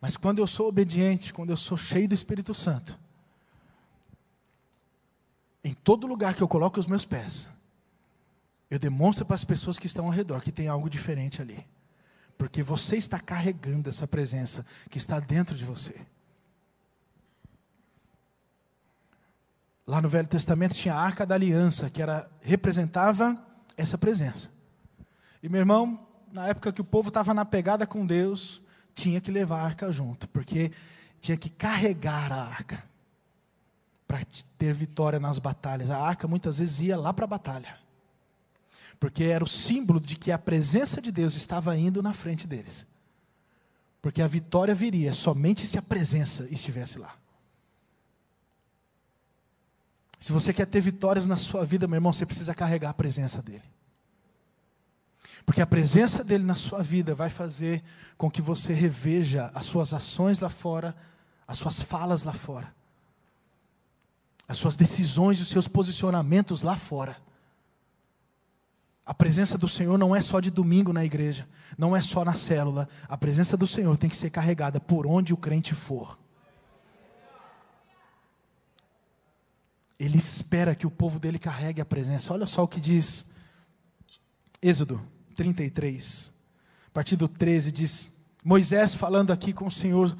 Mas 0.00 0.16
quando 0.16 0.38
eu 0.38 0.46
sou 0.46 0.68
obediente, 0.68 1.32
quando 1.32 1.50
eu 1.50 1.56
sou 1.56 1.76
cheio 1.76 2.08
do 2.08 2.14
Espírito 2.14 2.54
Santo, 2.54 2.98
em 5.62 5.74
todo 5.74 6.06
lugar 6.06 6.34
que 6.34 6.42
eu 6.42 6.48
coloco 6.48 6.80
os 6.80 6.86
meus 6.86 7.04
pés, 7.04 7.48
eu 8.70 8.78
demonstro 8.78 9.26
para 9.26 9.34
as 9.34 9.44
pessoas 9.44 9.78
que 9.78 9.86
estão 9.86 10.06
ao 10.06 10.12
redor 10.12 10.40
que 10.40 10.52
tem 10.52 10.68
algo 10.68 10.88
diferente 10.88 11.42
ali. 11.42 11.66
Porque 12.38 12.62
você 12.62 12.96
está 12.96 13.18
carregando 13.18 13.88
essa 13.88 14.06
presença 14.06 14.64
que 14.88 14.96
está 14.96 15.18
dentro 15.18 15.56
de 15.56 15.64
você. 15.64 16.00
Lá 19.86 20.00
no 20.00 20.08
Velho 20.08 20.28
Testamento 20.28 20.74
tinha 20.74 20.94
a 20.94 21.00
Arca 21.00 21.26
da 21.26 21.34
Aliança, 21.34 21.90
que 21.90 22.00
era 22.00 22.30
representava 22.40 23.36
essa 23.76 23.98
presença. 23.98 24.48
E 25.42 25.48
meu 25.48 25.58
irmão, 25.58 26.06
na 26.32 26.46
época 26.46 26.72
que 26.72 26.80
o 26.80 26.84
povo 26.84 27.08
estava 27.08 27.34
na 27.34 27.44
pegada 27.44 27.86
com 27.86 28.06
Deus, 28.06 28.62
tinha 28.94 29.20
que 29.20 29.32
levar 29.32 29.62
a 29.62 29.64
arca 29.64 29.90
junto, 29.90 30.28
porque 30.28 30.70
tinha 31.20 31.36
que 31.36 31.50
carregar 31.50 32.30
a 32.30 32.40
arca 32.40 32.84
para 34.06 34.20
ter 34.56 34.72
vitória 34.72 35.18
nas 35.18 35.40
batalhas. 35.40 35.90
A 35.90 35.98
arca 35.98 36.28
muitas 36.28 36.58
vezes 36.58 36.80
ia 36.80 36.96
lá 36.96 37.12
para 37.12 37.24
a 37.24 37.28
batalha 37.28 37.89
porque 39.00 39.24
era 39.24 39.42
o 39.42 39.48
símbolo 39.48 39.98
de 39.98 40.14
que 40.14 40.30
a 40.30 40.38
presença 40.38 41.00
de 41.00 41.10
Deus 41.10 41.34
estava 41.34 41.74
indo 41.74 42.02
na 42.02 42.12
frente 42.12 42.46
deles. 42.46 42.86
Porque 44.02 44.20
a 44.20 44.26
vitória 44.26 44.74
viria 44.74 45.14
somente 45.14 45.66
se 45.66 45.78
a 45.78 45.82
presença 45.82 46.46
estivesse 46.50 46.98
lá. 46.98 47.16
Se 50.20 50.32
você 50.32 50.52
quer 50.52 50.66
ter 50.66 50.82
vitórias 50.82 51.26
na 51.26 51.38
sua 51.38 51.64
vida, 51.64 51.88
meu 51.88 51.96
irmão, 51.96 52.12
você 52.12 52.26
precisa 52.26 52.54
carregar 52.54 52.90
a 52.90 52.94
presença 52.94 53.40
dele. 53.40 53.64
Porque 55.46 55.62
a 55.62 55.66
presença 55.66 56.22
dele 56.22 56.44
na 56.44 56.54
sua 56.54 56.82
vida 56.82 57.14
vai 57.14 57.30
fazer 57.30 57.82
com 58.18 58.30
que 58.30 58.42
você 58.42 58.74
reveja 58.74 59.50
as 59.54 59.64
suas 59.64 59.94
ações 59.94 60.40
lá 60.40 60.50
fora, 60.50 60.94
as 61.48 61.56
suas 61.56 61.80
falas 61.80 62.24
lá 62.24 62.34
fora, 62.34 62.72
as 64.46 64.58
suas 64.58 64.76
decisões 64.76 65.38
e 65.38 65.42
os 65.42 65.48
seus 65.48 65.66
posicionamentos 65.66 66.60
lá 66.60 66.76
fora. 66.76 67.16
A 69.10 69.14
presença 69.14 69.58
do 69.58 69.66
Senhor 69.66 69.98
não 69.98 70.14
é 70.14 70.20
só 70.20 70.38
de 70.38 70.52
domingo 70.52 70.92
na 70.92 71.04
igreja, 71.04 71.44
não 71.76 71.96
é 71.96 72.00
só 72.00 72.24
na 72.24 72.32
célula. 72.34 72.88
A 73.08 73.18
presença 73.18 73.56
do 73.56 73.66
Senhor 73.66 73.96
tem 73.96 74.08
que 74.08 74.16
ser 74.16 74.30
carregada 74.30 74.78
por 74.78 75.04
onde 75.04 75.34
o 75.34 75.36
crente 75.36 75.74
for. 75.74 76.16
Ele 79.98 80.16
espera 80.16 80.76
que 80.76 80.86
o 80.86 80.90
povo 80.92 81.18
dele 81.18 81.40
carregue 81.40 81.80
a 81.80 81.84
presença. 81.84 82.32
Olha 82.32 82.46
só 82.46 82.62
o 82.62 82.68
que 82.68 82.80
diz 82.80 83.32
Êxodo 84.62 85.00
33, 85.34 86.30
a 86.86 86.90
partir 86.92 87.16
do 87.16 87.26
13, 87.26 87.72
diz: 87.72 88.12
Moisés 88.44 88.94
falando 88.94 89.32
aqui 89.32 89.52
com 89.52 89.66
o 89.66 89.72
Senhor, 89.72 90.16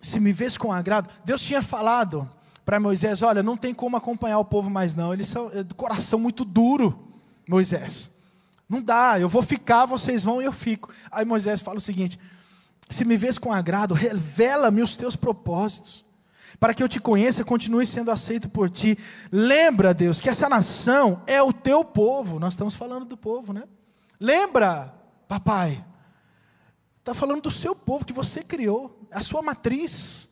se 0.00 0.18
me 0.18 0.32
vês 0.32 0.56
com 0.56 0.72
agrado, 0.72 1.10
Deus 1.22 1.42
tinha 1.42 1.60
falado 1.60 2.26
para 2.64 2.80
Moisés: 2.80 3.20
Olha, 3.20 3.42
não 3.42 3.58
tem 3.58 3.74
como 3.74 3.94
acompanhar 3.94 4.38
o 4.38 4.44
povo 4.46 4.70
mais, 4.70 4.94
não, 4.94 5.12
eles 5.12 5.28
são 5.28 5.50
é, 5.52 5.62
do 5.62 5.74
coração 5.74 6.18
muito 6.18 6.46
duro, 6.46 7.11
Moisés. 7.48 8.10
Não 8.68 8.80
dá, 8.80 9.20
eu 9.20 9.28
vou 9.28 9.42
ficar, 9.42 9.86
vocês 9.86 10.24
vão 10.24 10.40
e 10.40 10.44
eu 10.44 10.52
fico. 10.52 10.90
Aí 11.10 11.24
Moisés 11.24 11.60
fala 11.60 11.78
o 11.78 11.80
seguinte: 11.80 12.18
Se 12.88 13.04
me 13.04 13.16
vês 13.16 13.38
com 13.38 13.52
agrado, 13.52 13.94
revela-me 13.94 14.82
os 14.82 14.96
teus 14.96 15.14
propósitos 15.16 16.04
para 16.58 16.74
que 16.74 16.82
eu 16.82 16.88
te 16.88 17.00
conheça 17.00 17.42
e 17.42 17.44
continue 17.44 17.84
sendo 17.84 18.10
aceito 18.10 18.48
por 18.48 18.70
ti. 18.70 18.96
Lembra, 19.30 19.92
Deus, 19.92 20.20
que 20.20 20.28
essa 20.28 20.48
nação 20.48 21.20
é 21.26 21.42
o 21.42 21.52
teu 21.52 21.84
povo. 21.84 22.38
Nós 22.38 22.54
estamos 22.54 22.74
falando 22.74 23.04
do 23.04 23.16
povo, 23.16 23.52
né? 23.52 23.64
Lembra, 24.20 24.94
papai. 25.26 25.84
Está 27.00 27.12
falando 27.14 27.42
do 27.42 27.50
seu 27.50 27.74
povo 27.74 28.04
que 28.04 28.12
você 28.12 28.44
criou, 28.44 29.06
a 29.10 29.22
sua 29.22 29.42
matriz. 29.42 30.31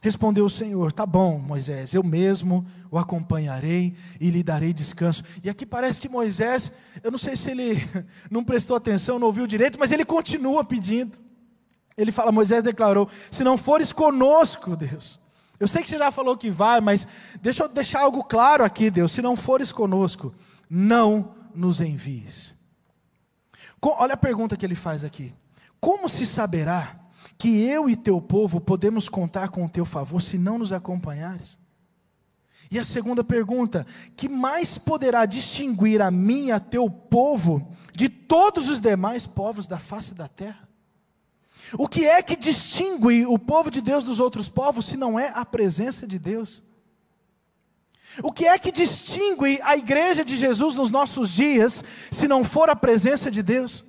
Respondeu 0.00 0.44
o 0.44 0.50
Senhor: 0.50 0.92
Tá 0.92 1.04
bom, 1.04 1.38
Moisés, 1.38 1.94
eu 1.94 2.02
mesmo 2.02 2.66
o 2.90 2.98
acompanharei 2.98 3.96
e 4.20 4.30
lhe 4.30 4.42
darei 4.42 4.72
descanso. 4.72 5.24
E 5.42 5.50
aqui 5.50 5.66
parece 5.66 6.00
que 6.00 6.08
Moisés, 6.08 6.72
eu 7.02 7.10
não 7.10 7.18
sei 7.18 7.36
se 7.36 7.50
ele 7.50 7.76
não 8.30 8.44
prestou 8.44 8.76
atenção, 8.76 9.18
não 9.18 9.26
ouviu 9.26 9.46
direito, 9.46 9.78
mas 9.78 9.90
ele 9.90 10.04
continua 10.04 10.64
pedindo. 10.64 11.18
Ele 11.96 12.12
fala: 12.12 12.30
Moisés 12.30 12.62
declarou: 12.62 13.08
Se 13.30 13.42
não 13.42 13.56
fores 13.56 13.92
conosco, 13.92 14.76
Deus. 14.76 15.20
Eu 15.58 15.66
sei 15.66 15.82
que 15.82 15.88
você 15.88 15.96
já 15.96 16.10
falou 16.10 16.36
que 16.36 16.50
vai, 16.50 16.82
mas 16.82 17.08
deixa 17.40 17.64
eu 17.64 17.68
deixar 17.68 18.00
algo 18.00 18.22
claro 18.22 18.62
aqui, 18.62 18.90
Deus. 18.90 19.10
Se 19.10 19.22
não 19.22 19.34
fores 19.34 19.72
conosco, 19.72 20.34
não 20.68 21.34
nos 21.54 21.80
envies. 21.80 22.54
Olha 23.80 24.14
a 24.14 24.18
pergunta 24.18 24.56
que 24.56 24.66
ele 24.66 24.74
faz 24.74 25.04
aqui: 25.04 25.32
Como 25.80 26.08
se 26.08 26.26
saberá 26.26 27.05
que 27.38 27.62
eu 27.62 27.88
e 27.88 27.96
teu 27.96 28.20
povo 28.20 28.60
podemos 28.60 29.08
contar 29.08 29.48
com 29.48 29.64
o 29.64 29.68
teu 29.68 29.84
favor 29.84 30.20
se 30.22 30.38
não 30.38 30.58
nos 30.58 30.72
acompanhares? 30.72 31.58
E 32.70 32.78
a 32.78 32.84
segunda 32.84 33.22
pergunta: 33.22 33.86
que 34.16 34.28
mais 34.28 34.78
poderá 34.78 35.26
distinguir 35.26 36.02
a 36.02 36.10
mim 36.10 36.46
e 36.46 36.52
a 36.52 36.60
teu 36.60 36.88
povo 36.90 37.70
de 37.92 38.08
todos 38.08 38.68
os 38.68 38.80
demais 38.80 39.26
povos 39.26 39.66
da 39.66 39.78
face 39.78 40.14
da 40.14 40.28
terra? 40.28 40.66
O 41.78 41.88
que 41.88 42.04
é 42.04 42.22
que 42.22 42.36
distingue 42.36 43.26
o 43.26 43.38
povo 43.38 43.70
de 43.70 43.80
Deus 43.80 44.04
dos 44.04 44.20
outros 44.20 44.48
povos 44.48 44.86
se 44.86 44.96
não 44.96 45.18
é 45.18 45.32
a 45.34 45.44
presença 45.44 46.06
de 46.06 46.18
Deus? 46.18 46.62
O 48.22 48.32
que 48.32 48.46
é 48.46 48.58
que 48.58 48.72
distingue 48.72 49.60
a 49.62 49.76
igreja 49.76 50.24
de 50.24 50.36
Jesus 50.36 50.74
nos 50.74 50.90
nossos 50.90 51.30
dias 51.30 51.82
se 52.10 52.26
não 52.26 52.44
for 52.44 52.70
a 52.70 52.76
presença 52.76 53.30
de 53.30 53.42
Deus? 53.42 53.84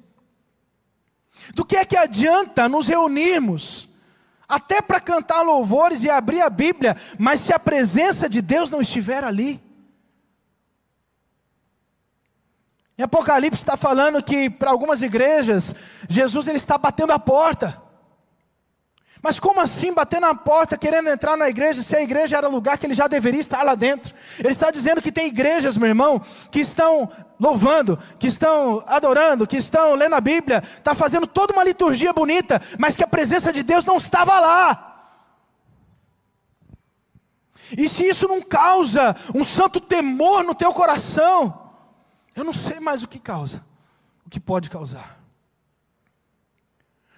Do 1.54 1.66
que 1.66 1.78
é 1.78 1.86
que 1.86 1.98
adianta 1.98 2.68
nos 2.68 2.88
reunirmos, 2.88 3.90
até 4.48 4.82
para 4.82 5.00
cantar 5.00 5.42
louvores 5.42 6.04
e 6.04 6.10
abrir 6.10 6.42
a 6.42 6.50
Bíblia, 6.50 6.96
mas 7.18 7.42
se 7.42 7.54
a 7.54 7.60
presença 7.60 8.30
de 8.30 8.42
Deus 8.42 8.70
não 8.70 8.82
estiver 8.82 9.24
ali? 9.24 9.62
Em 12.98 13.04
Apocalipse 13.04 13.60
está 13.60 13.78
falando 13.78 14.24
que 14.24 14.50
para 14.50 14.72
algumas 14.72 15.02
igrejas, 15.04 15.74
Jesus 16.10 16.48
ele 16.48 16.58
está 16.58 16.78
batendo 16.78 17.14
a 17.14 17.20
porta. 17.20 17.87
Mas 19.22 19.40
como 19.40 19.60
assim 19.60 19.94
bater 19.94 20.22
na 20.22 20.36
porta, 20.36 20.78
querendo 20.78 21.10
entrar 21.10 21.36
na 21.36 21.50
igreja, 21.50 21.82
se 21.82 21.96
a 21.96 22.02
igreja 22.02 22.38
era 22.38 22.48
lugar 22.48 22.78
que 22.78 22.86
ele 22.86 22.94
já 22.94 23.08
deveria 23.08 23.42
estar 23.42 23.64
lá 23.64 23.74
dentro? 23.74 24.14
Ele 24.40 24.50
está 24.50 24.70
dizendo 24.70 25.02
que 25.02 25.12
tem 25.12 25.28
igrejas, 25.28 25.76
meu 25.78 25.88
irmão, 25.88 26.22
que 26.52 26.60
estão 26.60 27.10
louvando, 27.40 27.98
que 28.20 28.28
estão 28.28 28.84
adorando, 28.88 29.48
que 29.48 29.58
estão 29.58 29.96
lendo 29.96 30.16
a 30.16 30.22
Bíblia, 30.22 30.64
está 30.64 30.94
fazendo 30.94 31.26
toda 31.26 31.54
uma 31.54 31.64
liturgia 31.64 32.14
bonita, 32.14 32.62
mas 32.78 32.96
que 32.96 33.04
a 33.04 33.08
presença 33.08 33.52
de 33.52 33.64
Deus 33.64 33.84
não 33.86 33.98
estava 33.98 34.40
lá. 34.40 34.84
E 37.76 37.90
se 37.90 38.08
isso 38.08 38.28
não 38.28 38.42
causa 38.42 39.16
um 39.34 39.44
santo 39.44 39.82
temor 39.82 40.44
no 40.44 40.56
teu 40.56 40.72
coração, 40.74 41.72
eu 42.36 42.44
não 42.44 42.54
sei 42.54 42.80
mais 42.80 43.04
o 43.04 43.08
que 43.08 43.20
causa, 43.20 43.66
o 44.26 44.30
que 44.30 44.40
pode 44.40 44.70
causar. 44.70 45.18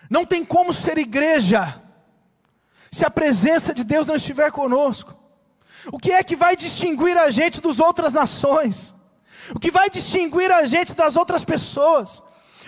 Não 0.09 0.25
tem 0.25 0.43
como 0.43 0.73
ser 0.73 0.97
igreja 0.97 1.81
se 2.91 3.05
a 3.05 3.09
presença 3.09 3.73
de 3.73 3.83
Deus 3.83 4.05
não 4.05 4.15
estiver 4.15 4.51
conosco. 4.51 5.15
O 5.91 5.97
que 5.97 6.11
é 6.11 6.23
que 6.23 6.35
vai 6.35 6.55
distinguir 6.55 7.17
a 7.17 7.29
gente 7.29 7.61
das 7.61 7.79
outras 7.79 8.13
nações? 8.13 8.93
O 9.55 9.59
que 9.59 9.71
vai 9.71 9.89
distinguir 9.89 10.51
a 10.51 10.65
gente 10.65 10.93
das 10.93 11.15
outras 11.15 11.43
pessoas? 11.43 12.21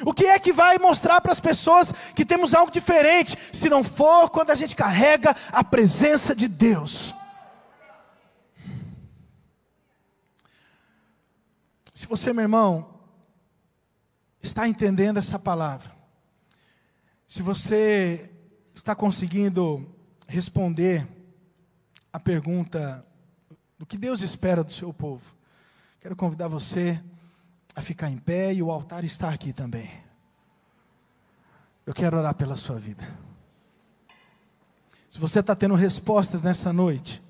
O 0.06 0.14
que 0.14 0.26
é 0.26 0.40
que 0.40 0.52
vai 0.52 0.78
mostrar 0.80 1.22
para 1.22 1.32
as 1.32 1.40
pessoas 1.40 1.92
que 2.16 2.26
temos 2.26 2.54
algo 2.54 2.72
diferente, 2.72 3.38
se 3.54 3.70
não 3.70 3.84
for 3.84 4.30
quando 4.30 4.52
a 4.52 4.56
gente 4.56 4.76
carrega 4.76 5.36
a 5.52 5.64
presença 5.64 6.36
de 6.36 6.48
Deus? 6.48 7.14
Se 11.94 12.08
você, 12.08 12.34
meu 12.34 12.44
irmão, 12.44 13.00
está 14.42 14.68
entendendo 14.68 15.18
essa 15.18 15.38
palavra, 15.38 15.92
se 17.28 17.44
você 17.44 18.32
está 18.74 18.96
conseguindo 18.96 20.01
responder 20.32 21.06
a 22.12 22.20
pergunta 22.20 23.06
do 23.78 23.86
que 23.86 23.98
Deus 23.98 24.22
espera 24.22 24.64
do 24.64 24.72
seu 24.72 24.94
povo, 24.94 25.36
quero 26.00 26.16
convidar 26.16 26.48
você 26.48 27.02
a 27.76 27.82
ficar 27.82 28.10
em 28.10 28.18
pé 28.18 28.54
e 28.54 28.64
o 28.64 28.72
altar 28.72 29.04
está 29.04 29.30
aqui 29.30 29.52
também. 29.52 29.92
Eu 31.86 31.94
quero 31.94 32.18
orar 32.18 32.34
pela 32.34 32.56
sua 32.56 32.80
vida. 32.80 33.06
Se 35.10 35.20
você 35.20 35.42
está 35.42 35.54
tendo 35.54 35.76
respostas 35.76 36.42
nessa 36.42 36.72
noite, 36.72 37.22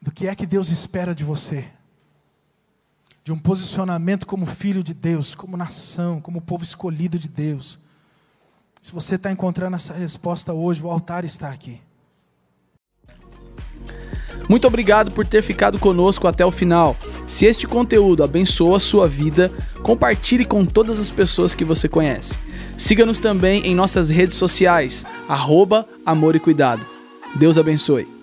do 0.00 0.10
que 0.10 0.28
é 0.28 0.34
que 0.34 0.46
Deus 0.46 0.70
espera 0.70 1.14
de 1.14 1.24
você, 1.24 1.68
de 3.22 3.32
um 3.32 3.38
posicionamento 3.38 4.26
como 4.26 4.46
filho 4.46 4.82
de 4.82 4.94
Deus, 4.94 5.34
como 5.34 5.58
nação, 5.58 6.22
como 6.22 6.40
povo 6.40 6.64
escolhido 6.64 7.18
de 7.18 7.28
Deus. 7.28 7.78
Se 8.82 8.92
você 8.92 9.16
está 9.16 9.30
encontrando 9.30 9.76
essa 9.76 9.92
resposta 9.92 10.52
hoje, 10.52 10.82
o 10.82 10.90
altar 10.90 11.24
está 11.24 11.50
aqui. 11.50 11.80
Muito 14.48 14.66
obrigado 14.66 15.10
por 15.10 15.26
ter 15.26 15.42
ficado 15.42 15.78
conosco 15.78 16.26
até 16.26 16.44
o 16.44 16.50
final. 16.50 16.96
Se 17.26 17.44
este 17.44 17.66
conteúdo 17.66 18.24
abençoa 18.24 18.78
a 18.78 18.80
sua 18.80 19.06
vida, 19.06 19.52
compartilhe 19.82 20.44
com 20.44 20.64
todas 20.64 20.98
as 20.98 21.10
pessoas 21.10 21.54
que 21.54 21.64
você 21.64 21.88
conhece. 21.88 22.38
Siga-nos 22.76 23.20
também 23.20 23.66
em 23.66 23.74
nossas 23.74 24.08
redes 24.08 24.36
sociais, 24.36 25.04
arroba 25.28 25.86
Amor 26.06 26.34
e 26.34 26.40
Cuidado. 26.40 26.84
Deus 27.36 27.58
abençoe. 27.58 28.17